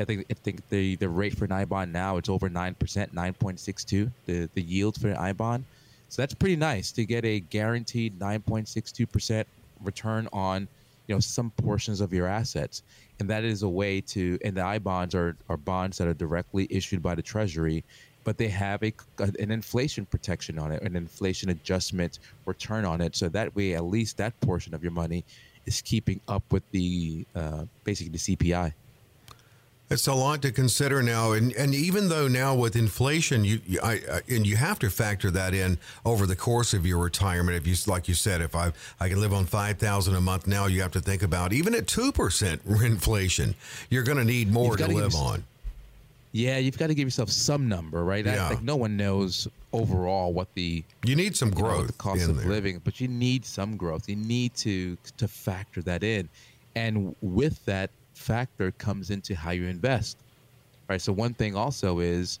I 0.00 0.04
think 0.04 0.26
I 0.30 0.34
think 0.34 0.68
the 0.68 0.96
the 0.96 1.08
rate 1.08 1.36
for 1.36 1.44
an 1.44 1.52
I 1.52 1.64
bond 1.64 1.92
now 1.92 2.16
it's 2.16 2.28
over 2.28 2.48
nine 2.48 2.74
percent, 2.74 3.12
nine 3.12 3.34
point 3.34 3.60
six 3.60 3.84
two. 3.84 4.10
The 4.26 4.48
the 4.54 4.62
yield 4.62 5.00
for 5.00 5.08
an 5.08 5.16
I 5.16 5.32
bond, 5.32 5.64
so 6.08 6.22
that's 6.22 6.34
pretty 6.34 6.56
nice 6.56 6.92
to 6.92 7.04
get 7.04 7.24
a 7.24 7.40
guaranteed 7.40 8.18
nine 8.18 8.40
point 8.40 8.68
six 8.68 8.92
two 8.92 9.06
percent 9.06 9.46
return 9.82 10.28
on 10.32 10.68
you 11.06 11.14
know 11.14 11.20
some 11.20 11.50
portions 11.50 12.00
of 12.00 12.12
your 12.12 12.26
assets, 12.26 12.82
and 13.20 13.28
that 13.30 13.44
is 13.44 13.62
a 13.62 13.68
way 13.68 14.00
to. 14.00 14.38
And 14.44 14.56
the 14.56 14.64
I 14.64 14.78
bonds 14.78 15.14
are 15.14 15.36
are 15.48 15.56
bonds 15.56 15.98
that 15.98 16.08
are 16.08 16.14
directly 16.14 16.66
issued 16.70 17.02
by 17.02 17.14
the 17.14 17.22
Treasury, 17.22 17.84
but 18.24 18.38
they 18.38 18.48
have 18.48 18.82
a 18.82 18.92
an 19.18 19.50
inflation 19.50 20.06
protection 20.06 20.58
on 20.58 20.72
it, 20.72 20.82
an 20.82 20.96
inflation 20.96 21.50
adjustment 21.50 22.18
return 22.46 22.84
on 22.84 23.00
it, 23.00 23.14
so 23.14 23.28
that 23.28 23.54
way 23.54 23.74
at 23.74 23.84
least 23.84 24.16
that 24.16 24.38
portion 24.40 24.74
of 24.74 24.82
your 24.82 24.92
money 24.92 25.24
is 25.66 25.80
keeping 25.82 26.20
up 26.28 26.42
with 26.50 26.68
the 26.72 27.26
uh, 27.34 27.64
basically 27.84 28.12
the 28.12 28.36
CPI. 28.36 28.72
It's 29.94 30.08
a 30.08 30.12
lot 30.12 30.42
to 30.42 30.50
consider 30.50 31.04
now, 31.04 31.32
and 31.32 31.52
and 31.52 31.72
even 31.72 32.08
though 32.08 32.26
now 32.26 32.52
with 32.56 32.74
inflation, 32.74 33.44
you, 33.44 33.60
you 33.64 33.78
I, 33.80 33.92
I, 33.92 34.20
and 34.28 34.44
you 34.44 34.56
have 34.56 34.80
to 34.80 34.90
factor 34.90 35.30
that 35.30 35.54
in 35.54 35.78
over 36.04 36.26
the 36.26 36.34
course 36.34 36.74
of 36.74 36.84
your 36.84 36.98
retirement. 36.98 37.56
If 37.56 37.64
you 37.64 37.76
like 37.86 38.08
you 38.08 38.14
said, 38.14 38.42
if 38.42 38.56
I 38.56 38.72
I 38.98 39.08
can 39.08 39.20
live 39.20 39.32
on 39.32 39.46
five 39.46 39.78
thousand 39.78 40.16
a 40.16 40.20
month 40.20 40.48
now, 40.48 40.66
you 40.66 40.82
have 40.82 40.90
to 40.92 41.00
think 41.00 41.22
about 41.22 41.52
even 41.52 41.76
at 41.76 41.86
two 41.86 42.10
percent 42.10 42.62
inflation, 42.66 43.54
you're 43.88 44.02
going 44.02 44.18
to 44.18 44.24
need 44.24 44.50
more 44.50 44.76
to 44.76 44.88
live 44.88 45.14
on. 45.14 45.44
Yeah, 46.32 46.58
you've 46.58 46.76
got 46.76 46.88
to 46.88 46.94
give 46.96 47.06
yourself 47.06 47.30
some 47.30 47.68
number, 47.68 48.02
right? 48.04 48.26
Yeah. 48.26 48.46
I, 48.46 48.48
like 48.50 48.62
no 48.62 48.74
one 48.74 48.96
knows 48.96 49.46
overall 49.72 50.32
what 50.32 50.52
the 50.54 50.82
you 51.04 51.14
need 51.14 51.36
some 51.36 51.50
growth, 51.52 51.82
know, 51.82 51.86
the 51.86 51.92
cost 51.92 52.28
of 52.28 52.36
there. 52.36 52.48
living, 52.48 52.80
but 52.82 53.00
you 53.00 53.06
need 53.06 53.46
some 53.46 53.76
growth. 53.76 54.08
You 54.08 54.16
need 54.16 54.54
to 54.56 54.96
to 55.18 55.28
factor 55.28 55.82
that 55.82 56.02
in, 56.02 56.28
and 56.74 57.14
with 57.22 57.64
that 57.66 57.90
factor 58.14 58.70
comes 58.72 59.10
into 59.10 59.34
how 59.34 59.50
you 59.50 59.66
invest, 59.66 60.16
right? 60.88 61.00
So 61.00 61.12
one 61.12 61.34
thing 61.34 61.56
also 61.56 62.00
is, 62.00 62.38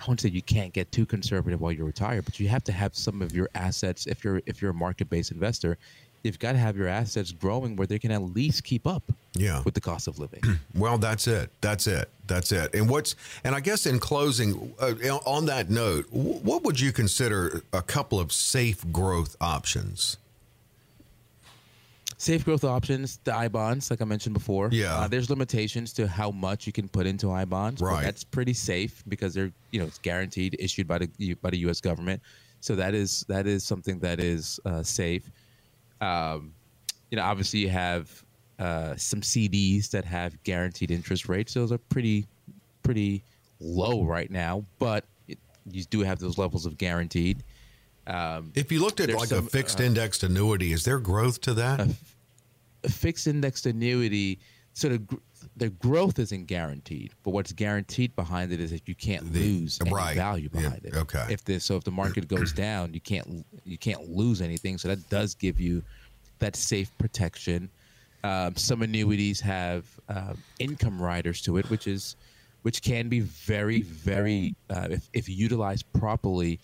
I 0.00 0.04
won't 0.06 0.20
say 0.20 0.28
you 0.28 0.42
can't 0.42 0.72
get 0.72 0.90
too 0.92 1.06
conservative 1.06 1.60
while 1.60 1.72
you're 1.72 1.86
retired, 1.86 2.24
but 2.24 2.38
you 2.38 2.48
have 2.48 2.64
to 2.64 2.72
have 2.72 2.94
some 2.94 3.20
of 3.20 3.34
your 3.34 3.48
assets. 3.54 4.06
If 4.06 4.22
you're 4.22 4.40
if 4.46 4.62
you're 4.62 4.70
a 4.70 4.74
market 4.74 5.10
based 5.10 5.32
investor, 5.32 5.76
you've 6.22 6.38
got 6.38 6.52
to 6.52 6.58
have 6.58 6.76
your 6.76 6.88
assets 6.88 7.32
growing 7.32 7.76
where 7.76 7.86
they 7.86 7.98
can 7.98 8.10
at 8.10 8.22
least 8.22 8.64
keep 8.64 8.86
up 8.86 9.02
yeah. 9.34 9.62
with 9.62 9.74
the 9.74 9.80
cost 9.80 10.08
of 10.08 10.18
living. 10.18 10.40
well, 10.74 10.98
that's 10.98 11.26
it. 11.26 11.50
That's 11.60 11.86
it. 11.86 12.08
That's 12.26 12.52
it. 12.52 12.74
And 12.74 12.88
what's 12.88 13.16
and 13.44 13.54
I 13.54 13.60
guess 13.60 13.86
in 13.86 13.98
closing 13.98 14.74
uh, 14.80 14.94
on 15.26 15.46
that 15.46 15.70
note, 15.70 16.06
what 16.10 16.62
would 16.64 16.80
you 16.80 16.92
consider 16.92 17.62
a 17.72 17.82
couple 17.82 18.20
of 18.20 18.32
safe 18.32 18.90
growth 18.92 19.36
options? 19.40 20.16
Safe 22.20 22.44
growth 22.44 22.64
options, 22.64 23.20
the 23.22 23.34
I 23.34 23.46
bonds, 23.46 23.90
like 23.90 24.02
I 24.02 24.04
mentioned 24.04 24.34
before. 24.34 24.70
Yeah. 24.72 24.94
Uh, 24.96 25.08
there's 25.08 25.30
limitations 25.30 25.92
to 25.94 26.08
how 26.08 26.32
much 26.32 26.66
you 26.66 26.72
can 26.72 26.88
put 26.88 27.06
into 27.06 27.30
I 27.30 27.44
bonds. 27.44 27.80
Right. 27.80 28.02
that's 28.02 28.24
pretty 28.24 28.54
safe 28.54 29.04
because 29.06 29.34
they're 29.34 29.52
you 29.70 29.78
know 29.78 29.86
it's 29.86 29.98
guaranteed, 29.98 30.56
issued 30.58 30.88
by 30.88 30.98
the 30.98 31.34
by 31.34 31.50
the 31.50 31.58
U.S. 31.58 31.80
government. 31.80 32.20
So 32.60 32.74
that 32.74 32.92
is 32.92 33.24
that 33.28 33.46
is 33.46 33.62
something 33.64 34.00
that 34.00 34.18
is 34.18 34.58
uh, 34.64 34.82
safe. 34.82 35.30
Um, 36.00 36.54
you 37.10 37.16
know, 37.16 37.22
obviously 37.22 37.60
you 37.60 37.68
have 37.68 38.24
uh, 38.58 38.96
some 38.96 39.20
CDs 39.20 39.88
that 39.90 40.04
have 40.04 40.42
guaranteed 40.42 40.90
interest 40.90 41.28
rates. 41.28 41.54
Those 41.54 41.70
are 41.70 41.78
pretty 41.78 42.26
pretty 42.82 43.22
low 43.60 44.04
right 44.04 44.30
now, 44.30 44.64
but 44.80 45.04
it, 45.28 45.38
you 45.70 45.84
do 45.84 46.00
have 46.00 46.18
those 46.18 46.36
levels 46.36 46.66
of 46.66 46.78
guaranteed. 46.78 47.44
Um, 48.08 48.52
if 48.54 48.72
you 48.72 48.80
looked 48.80 49.00
at 49.00 49.10
like 49.10 49.28
some, 49.28 49.46
a 49.46 49.50
fixed 49.50 49.80
uh, 49.80 49.84
indexed 49.84 50.22
annuity, 50.22 50.72
is 50.72 50.84
there 50.84 50.98
growth 50.98 51.40
to 51.42 51.54
that? 51.54 51.80
A, 51.80 51.94
a 52.84 52.88
fixed 52.88 53.26
indexed 53.26 53.66
annuity, 53.66 54.38
so 54.72 54.88
the 54.88 55.18
the 55.56 55.70
growth 55.70 56.18
isn't 56.18 56.46
guaranteed, 56.46 57.12
but 57.22 57.32
what's 57.32 57.52
guaranteed 57.52 58.14
behind 58.16 58.52
it 58.52 58.60
is 58.60 58.70
that 58.70 58.88
you 58.88 58.94
can't 58.94 59.30
the, 59.32 59.40
lose 59.40 59.78
any 59.80 59.92
right. 59.92 60.16
value 60.16 60.48
behind 60.48 60.80
yeah, 60.84 60.90
it. 60.90 60.96
Okay. 60.96 61.26
If 61.28 61.44
this, 61.44 61.64
so 61.64 61.76
if 61.76 61.84
the 61.84 61.90
market 61.90 62.28
goes 62.28 62.52
down, 62.52 62.94
you 62.94 63.00
can't 63.00 63.44
you 63.64 63.76
can't 63.76 64.08
lose 64.08 64.40
anything. 64.40 64.78
So 64.78 64.88
that 64.88 65.08
does 65.10 65.34
give 65.34 65.60
you 65.60 65.82
that 66.38 66.56
safe 66.56 66.96
protection. 66.98 67.68
Um, 68.24 68.56
some 68.56 68.82
annuities 68.82 69.40
have 69.40 69.84
uh, 70.08 70.34
income 70.58 71.00
riders 71.00 71.42
to 71.42 71.58
it, 71.58 71.68
which 71.70 71.86
is 71.86 72.16
which 72.62 72.82
can 72.82 73.08
be 73.08 73.20
very 73.20 73.82
very 73.82 74.54
uh, 74.70 74.88
if 74.90 75.08
if 75.12 75.28
utilized 75.28 75.92
properly 75.92 76.58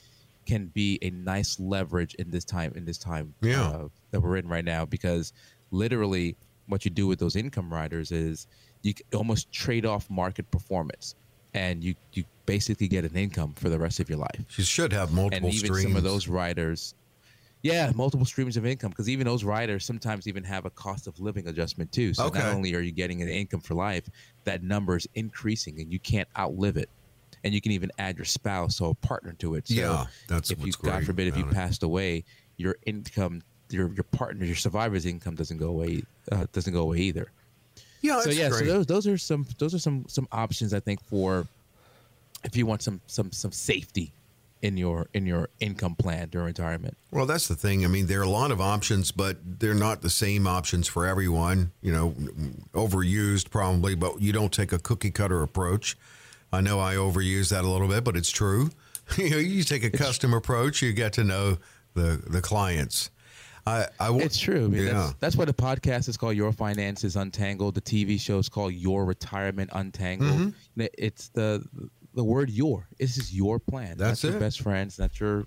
can 0.47 0.67
be 0.67 0.99
a 1.03 1.11
nice 1.11 1.59
leverage 1.59 2.15
in 2.15 2.31
this 2.31 2.45
time 2.45 2.73
in 2.77 2.85
this 2.85 2.99
time 2.99 3.35
yeah. 3.41 3.63
uh, 3.63 3.89
that 4.11 4.21
we're 4.21 4.37
in 4.37 4.49
right 4.49 4.65
now 4.65 4.85
because 4.85 5.33
literally 5.71 6.37
what 6.67 6.85
you 6.85 6.91
do 6.91 7.07
with 7.07 7.19
those 7.19 7.37
income 7.37 7.73
riders 7.73 8.13
is 8.13 8.47
you 8.83 8.95
almost 9.15 9.51
trade 9.53 9.87
off 9.87 10.09
market 10.11 10.51
performance 10.51 11.15
and 11.55 11.83
you 11.83 11.95
you 12.13 12.25
basically 12.47 12.89
get 12.89 13.05
an 13.05 13.17
income 13.17 13.55
for 13.55 13.69
the 13.69 13.79
rest 13.79 14.01
of 14.01 14.09
your 14.09 14.19
life. 14.19 14.45
You 14.59 14.65
should 14.65 14.93
have 14.93 15.13
multiple 15.13 15.49
and 15.49 15.55
even 15.55 15.67
streams. 15.67 15.83
some 15.83 15.97
of 15.97 16.03
those 16.03 16.29
riders 16.29 16.95
yeah, 17.65 17.91
multiple 17.95 18.27
streams 18.27 18.59
of 18.59 18.67
income 18.67 18.91
because 18.91 19.09
even 19.09 19.25
those 19.27 19.43
riders 19.43 19.87
sometimes 19.87 20.29
even 20.29 20.45
have 20.45 20.67
a 20.67 20.71
cost 20.71 21.07
of 21.07 21.19
living 21.19 21.49
adjustment 21.49 21.91
too. 21.93 22.13
So 22.13 22.27
okay. 22.27 22.41
not 22.41 22.53
only 22.53 22.75
are 22.75 22.81
you 22.81 22.93
getting 22.93 23.23
an 23.23 23.29
income 23.31 23.61
for 23.61 23.73
life, 23.73 24.05
that 24.45 24.63
number 24.63 24.97
is 24.97 25.09
increasing 25.15 25.81
and 25.81 25.91
you 25.91 25.99
can't 25.99 26.29
outlive 26.39 26.77
it 26.77 26.91
and 27.45 27.53
you 27.55 27.61
can 27.61 27.73
even 27.73 27.93
add 27.99 28.17
your 28.17 28.25
spouse 28.25 28.81
or 28.81 28.95
partner 28.97 29.35
to 29.35 29.55
it. 29.55 29.69
So 29.69 29.75
yeah, 29.75 30.07
that's 30.29 30.51
if 30.51 30.65
you 30.65 30.73
God 30.83 31.05
forbid 31.05 31.29
if 31.29 31.37
you 31.37 31.47
it. 31.47 31.53
passed 31.53 31.83
away, 31.83 32.25
your 32.57 32.77
income, 32.87 33.43
your 33.71 33.93
your 33.93 34.05
partner, 34.05 34.45
your 34.45 34.57
survivor's 34.57 35.07
income 35.07 35.35
doesn't 35.35 35.59
go 35.59 35.69
away 35.69 36.03
uh, 36.33 36.47
doesn't 36.53 36.73
go 36.73 36.81
away 36.81 36.99
either. 36.99 37.31
Yeah, 38.01 38.21
so 38.21 38.31
yeah, 38.31 38.49
great. 38.49 38.61
so 38.61 38.65
those 38.65 38.87
those 38.87 39.07
are 39.07 39.19
some 39.19 39.47
those 39.59 39.75
are 39.75 39.79
some 39.79 40.07
some 40.09 40.27
options 40.33 40.75
I 40.75 40.81
think 40.81 41.03
for 41.05 41.47
if 42.43 42.57
you 42.57 42.67
want 42.67 42.83
some 42.83 43.01
some 43.07 43.31
some 43.31 43.53
safety 43.53 44.13
in 44.63 44.79
your 44.79 45.09
in 45.13 45.27
your 45.27 45.51
income 45.61 45.95
plan 45.95 46.29
during 46.31 46.47
retirement. 46.47 46.97
Well, 47.11 47.27
that's 47.27 47.49
the 47.49 47.55
thing. 47.55 47.85
I 47.85 47.89
mean, 47.89 48.07
there 48.07 48.21
are 48.21 48.25
a 48.25 48.29
lot 48.29 48.51
of 48.51 48.61
options, 48.63 49.13
but 49.13 49.37
they're 49.45 49.75
not 49.75 50.01
the 50.01 50.09
same 50.09 50.47
options 50.47 50.89
for 50.89 51.07
everyone. 51.07 51.73
You 51.83 51.93
know, 51.93 52.15
overused 52.73 53.51
probably, 53.51 53.95
but 53.95 54.23
you 54.23 54.33
don't 54.33 54.53
take 54.53 54.73
a 54.73 54.79
cookie 54.79 55.11
cutter 55.11 55.43
approach. 55.43 55.99
I 56.55 56.61
know 56.61 56.81
I 56.81 56.95
overuse 56.95 57.51
that 57.51 57.65
a 57.65 57.69
little 57.69 57.89
bit, 57.89 58.05
but 58.05 58.17
it's 58.17 58.31
true. 58.31 58.71
you 59.19 59.31
know, 59.31 59.37
you 59.37 59.65
take 59.65 59.85
a 59.85 59.91
custom 59.91 60.33
approach, 60.33 60.81
you 60.83 60.93
get 60.93 61.13
to 61.15 61.25
know 61.25 61.59
the 61.95 62.23
the 62.27 62.41
clients. 62.41 63.11
I, 63.67 63.87
I 63.99 64.07
w- 64.07 64.25
it's 64.25 64.39
true. 64.39 64.67
I 64.67 64.69
mean, 64.69 64.87
yeah. 64.87 64.93
that's, 64.93 65.13
that's 65.15 65.37
why 65.37 65.47
the 65.47 65.55
podcast 65.55 66.09
is 66.09 66.19
called 66.19 66.37
Your 66.37 66.53
Finances 66.53 67.17
Untangled. 67.17 67.75
The 67.75 67.81
TV 67.81 68.21
show 68.21 68.39
is 68.39 68.49
called 68.49 68.75
Your 68.75 69.07
Retirement 69.07 69.71
Untangled. 69.73 70.31
Mm-hmm. 70.31 70.87
It's 70.99 71.29
the 71.29 71.65
the 72.15 72.25
word 72.25 72.51
"your." 72.51 72.87
This 72.99 73.17
is 73.17 73.35
your 73.35 73.59
plan. 73.59 73.97
That's 73.97 74.23
not 74.23 74.29
it. 74.29 74.33
your 74.33 74.41
best 74.41 74.61
friends. 74.61 74.99
Not 74.99 75.19
your, 75.19 75.47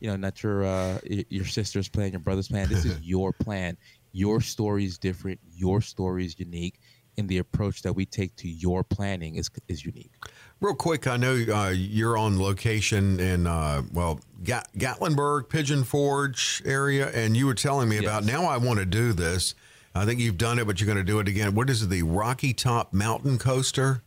you 0.00 0.10
know, 0.10 0.16
not 0.16 0.42
your 0.42 0.64
uh, 0.64 0.98
your 1.04 1.44
sister's 1.44 1.88
plan, 1.88 2.10
your 2.10 2.20
brother's 2.20 2.48
plan. 2.48 2.68
This 2.68 2.84
is 2.84 3.00
your 3.02 3.32
plan. 3.32 3.76
Your 4.12 4.40
story 4.40 4.84
is 4.84 4.98
different. 4.98 5.40
Your 5.52 5.80
story 5.80 6.26
is 6.26 6.38
unique 6.38 6.80
and 7.16 7.28
the 7.28 7.38
approach 7.38 7.82
that 7.82 7.92
we 7.92 8.06
take 8.06 8.34
to 8.36 8.48
your 8.48 8.82
planning 8.82 9.36
is 9.36 9.50
is 9.68 9.84
unique. 9.84 10.12
Real 10.60 10.74
quick, 10.74 11.06
I 11.06 11.16
know 11.16 11.34
uh, 11.34 11.70
you're 11.74 12.16
on 12.16 12.38
location 12.40 13.20
in 13.20 13.46
uh, 13.46 13.82
well 13.92 14.20
Gat- 14.42 14.68
Gatlinburg, 14.76 15.48
Pigeon 15.48 15.84
Forge 15.84 16.62
area, 16.64 17.10
and 17.10 17.36
you 17.36 17.46
were 17.46 17.54
telling 17.54 17.88
me 17.88 17.96
yes. 17.96 18.04
about 18.04 18.24
now. 18.24 18.44
I 18.44 18.56
want 18.56 18.78
to 18.78 18.86
do 18.86 19.12
this. 19.12 19.54
I 19.94 20.04
think 20.04 20.20
you've 20.20 20.38
done 20.38 20.58
it, 20.58 20.66
but 20.66 20.80
you're 20.80 20.86
going 20.86 20.98
to 20.98 21.04
do 21.04 21.20
it 21.20 21.28
again. 21.28 21.54
What 21.54 21.70
is 21.70 21.82
it? 21.82 21.88
The 21.88 22.02
Rocky 22.02 22.52
Top 22.52 22.92
Mountain 22.92 23.38
Coaster? 23.38 24.02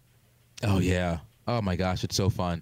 Oh 0.63 0.79
yeah! 0.79 1.19
Oh 1.47 1.61
my 1.61 1.75
gosh, 1.75 2.03
it's 2.03 2.15
so 2.15 2.29
fun. 2.29 2.61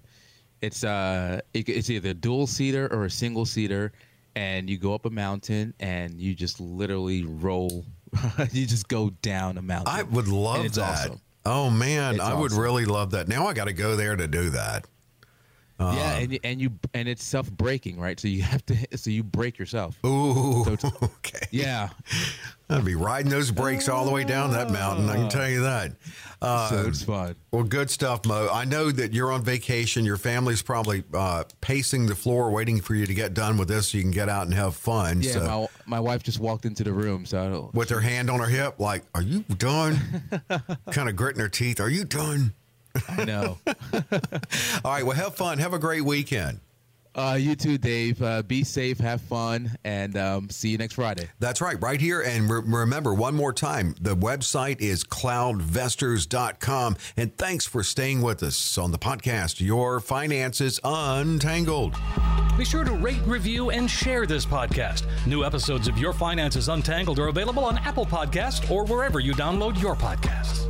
It's 0.60 0.84
uh, 0.84 1.40
it, 1.54 1.68
it's 1.68 1.90
either 1.90 2.10
a 2.10 2.14
dual 2.14 2.46
seater 2.46 2.92
or 2.92 3.04
a 3.04 3.10
single 3.10 3.44
seater, 3.44 3.92
and 4.36 4.68
you 4.70 4.78
go 4.78 4.94
up 4.94 5.06
a 5.06 5.10
mountain 5.10 5.74
and 5.80 6.20
you 6.20 6.34
just 6.34 6.60
literally 6.60 7.24
roll 7.24 7.84
you 8.52 8.66
just 8.66 8.88
go 8.88 9.10
down 9.22 9.58
a 9.58 9.62
mountain. 9.62 9.94
I 9.94 10.02
would 10.02 10.28
love 10.28 10.72
that. 10.74 11.08
Awesome. 11.08 11.20
Oh 11.44 11.70
man, 11.70 12.14
it's 12.14 12.22
I 12.24 12.28
awesome. 12.28 12.40
would 12.40 12.52
really 12.52 12.84
love 12.84 13.12
that. 13.12 13.28
Now 13.28 13.46
I 13.46 13.54
got 13.54 13.66
to 13.66 13.72
go 13.72 13.96
there 13.96 14.16
to 14.16 14.26
do 14.26 14.50
that. 14.50 14.86
Uh, 15.78 15.94
yeah, 15.94 16.18
and, 16.18 16.38
and 16.42 16.60
you 16.60 16.70
and 16.94 17.06
it's 17.06 17.22
self 17.22 17.50
braking, 17.50 18.00
right? 18.00 18.18
So 18.18 18.28
you 18.28 18.42
have 18.42 18.64
to, 18.66 18.76
so 18.96 19.10
you 19.10 19.22
brake 19.22 19.58
yourself. 19.58 19.98
Ooh, 20.06 20.64
so 20.64 20.90
okay. 21.02 21.46
Yeah, 21.50 21.90
I'd 22.70 22.84
be 22.84 22.94
riding 22.94 23.30
those 23.30 23.50
brakes 23.50 23.88
all 23.88 24.06
the 24.06 24.10
way 24.10 24.24
down 24.24 24.52
that 24.52 24.70
mountain. 24.70 25.08
I 25.10 25.16
can 25.16 25.28
tell 25.28 25.48
you 25.48 25.62
that. 25.62 25.92
Uh, 26.40 26.70
so 26.70 26.88
it's 26.88 27.02
fun. 27.02 27.36
Well, 27.50 27.64
good 27.64 27.90
stuff, 27.90 28.24
Mo. 28.24 28.48
I 28.50 28.64
know 28.64 28.90
that 28.90 29.12
you're 29.12 29.30
on 29.32 29.42
vacation. 29.42 30.04
Your 30.06 30.16
family's 30.16 30.62
probably 30.62 31.04
uh, 31.12 31.44
pacing 31.60 32.06
the 32.06 32.14
floor, 32.14 32.50
waiting 32.50 32.80
for 32.80 32.94
you 32.94 33.04
to 33.04 33.14
get 33.14 33.34
done 33.34 33.58
with 33.58 33.68
this, 33.68 33.88
so 33.88 33.98
you 33.98 34.02
can 34.02 34.12
get 34.12 34.30
out 34.30 34.46
and 34.46 34.54
have 34.54 34.76
fun. 34.76 35.20
Yeah, 35.20 35.32
so. 35.32 35.68
my, 35.86 35.98
my 35.98 36.00
wife 36.00 36.22
just 36.22 36.40
walked 36.40 36.64
into 36.64 36.84
the 36.84 36.92
room, 36.92 37.26
so 37.26 37.70
with 37.74 37.90
her 37.90 38.00
hand 38.00 38.30
on 38.30 38.40
her 38.40 38.46
hip, 38.46 38.80
like, 38.80 39.02
"Are 39.14 39.22
you 39.22 39.40
done?" 39.42 39.98
kind 40.90 41.08
of 41.10 41.16
gritting 41.16 41.40
her 41.40 41.50
teeth. 41.50 41.80
Are 41.80 41.90
you 41.90 42.04
done? 42.04 42.54
I 43.08 43.24
know. 43.24 43.58
All 44.84 44.92
right. 44.92 45.04
Well, 45.04 45.16
have 45.16 45.34
fun. 45.34 45.58
Have 45.58 45.74
a 45.74 45.78
great 45.78 46.02
weekend. 46.02 46.60
Uh, 47.16 47.36
you 47.40 47.56
too, 47.56 47.78
Dave. 47.78 48.20
Uh, 48.20 48.42
be 48.42 48.62
safe, 48.62 48.98
have 48.98 49.22
fun, 49.22 49.70
and 49.84 50.18
um, 50.18 50.50
see 50.50 50.68
you 50.68 50.76
next 50.76 50.94
Friday. 50.94 51.26
That's 51.38 51.62
right, 51.62 51.80
right 51.82 51.98
here. 51.98 52.20
And 52.20 52.50
re- 52.50 52.60
remember, 52.62 53.14
one 53.14 53.34
more 53.34 53.54
time, 53.54 53.94
the 53.98 54.14
website 54.14 54.82
is 54.82 55.02
cloudvestors.com. 55.02 56.96
And 57.16 57.36
thanks 57.38 57.64
for 57.64 57.82
staying 57.82 58.20
with 58.20 58.42
us 58.42 58.76
on 58.76 58.90
the 58.92 58.98
podcast, 58.98 59.60
Your 59.60 59.98
Finances 59.98 60.78
Untangled. 60.84 61.96
Be 62.58 62.66
sure 62.66 62.84
to 62.84 62.92
rate, 62.92 63.22
review, 63.24 63.70
and 63.70 63.90
share 63.90 64.26
this 64.26 64.44
podcast. 64.44 65.04
New 65.26 65.42
episodes 65.42 65.88
of 65.88 65.96
Your 65.96 66.12
Finances 66.12 66.68
Untangled 66.68 67.18
are 67.18 67.28
available 67.28 67.64
on 67.64 67.78
Apple 67.78 68.04
Podcast 68.06 68.70
or 68.70 68.84
wherever 68.84 69.20
you 69.20 69.32
download 69.32 69.80
your 69.80 69.96
podcasts. 69.96 70.66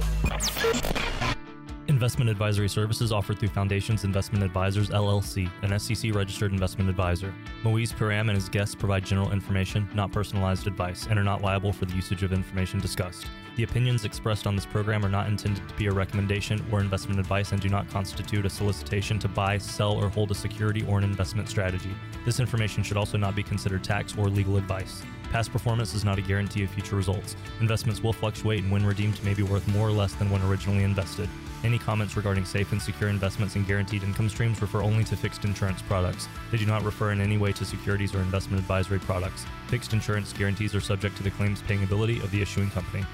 Investment 1.96 2.28
advisory 2.28 2.68
services 2.68 3.10
offered 3.10 3.38
through 3.38 3.48
Foundations 3.48 4.04
Investment 4.04 4.44
Advisors 4.44 4.90
LLC, 4.90 5.50
an 5.62 5.78
SEC 5.78 6.14
registered 6.14 6.52
investment 6.52 6.90
advisor. 6.90 7.32
Moise 7.64 7.90
Param 7.90 8.28
and 8.28 8.32
his 8.32 8.50
guests 8.50 8.74
provide 8.74 9.02
general 9.02 9.32
information, 9.32 9.88
not 9.94 10.12
personalized 10.12 10.66
advice, 10.66 11.06
and 11.06 11.18
are 11.18 11.24
not 11.24 11.40
liable 11.40 11.72
for 11.72 11.86
the 11.86 11.94
usage 11.94 12.22
of 12.22 12.34
information 12.34 12.80
discussed. 12.80 13.24
The 13.56 13.62
opinions 13.62 14.04
expressed 14.04 14.46
on 14.46 14.54
this 14.54 14.66
program 14.66 15.06
are 15.06 15.08
not 15.08 15.28
intended 15.28 15.66
to 15.66 15.74
be 15.76 15.86
a 15.86 15.90
recommendation 15.90 16.62
or 16.70 16.80
investment 16.80 17.18
advice 17.18 17.52
and 17.52 17.62
do 17.62 17.70
not 17.70 17.88
constitute 17.88 18.44
a 18.44 18.50
solicitation 18.50 19.18
to 19.20 19.28
buy, 19.28 19.56
sell, 19.56 19.92
or 19.92 20.10
hold 20.10 20.30
a 20.30 20.34
security 20.34 20.84
or 20.86 20.98
an 20.98 21.04
investment 21.04 21.48
strategy. 21.48 21.94
This 22.26 22.40
information 22.40 22.82
should 22.82 22.98
also 22.98 23.16
not 23.16 23.34
be 23.34 23.42
considered 23.42 23.82
tax 23.82 24.14
or 24.18 24.28
legal 24.28 24.58
advice. 24.58 25.02
Past 25.36 25.52
performance 25.52 25.92
is 25.92 26.02
not 26.02 26.16
a 26.18 26.22
guarantee 26.22 26.64
of 26.64 26.70
future 26.70 26.96
results. 26.96 27.36
Investments 27.60 28.02
will 28.02 28.14
fluctuate 28.14 28.62
and 28.62 28.72
when 28.72 28.86
redeemed 28.86 29.22
may 29.22 29.34
be 29.34 29.42
worth 29.42 29.68
more 29.68 29.86
or 29.86 29.92
less 29.92 30.14
than 30.14 30.30
when 30.30 30.40
originally 30.40 30.82
invested. 30.82 31.28
Any 31.62 31.78
comments 31.78 32.16
regarding 32.16 32.46
safe 32.46 32.72
and 32.72 32.80
secure 32.80 33.10
investments 33.10 33.54
and 33.54 33.66
guaranteed 33.66 34.02
income 34.02 34.30
streams 34.30 34.62
refer 34.62 34.80
only 34.80 35.04
to 35.04 35.14
fixed 35.14 35.44
insurance 35.44 35.82
products. 35.82 36.26
They 36.50 36.56
do 36.56 36.64
not 36.64 36.84
refer 36.84 37.10
in 37.12 37.20
any 37.20 37.36
way 37.36 37.52
to 37.52 37.66
securities 37.66 38.14
or 38.14 38.20
investment 38.20 38.62
advisory 38.62 38.98
products. 38.98 39.44
Fixed 39.66 39.92
insurance 39.92 40.32
guarantees 40.32 40.74
are 40.74 40.80
subject 40.80 41.18
to 41.18 41.22
the 41.22 41.30
claims 41.32 41.60
paying 41.60 41.84
ability 41.84 42.18
of 42.20 42.30
the 42.30 42.40
issuing 42.40 42.70
company. 42.70 43.04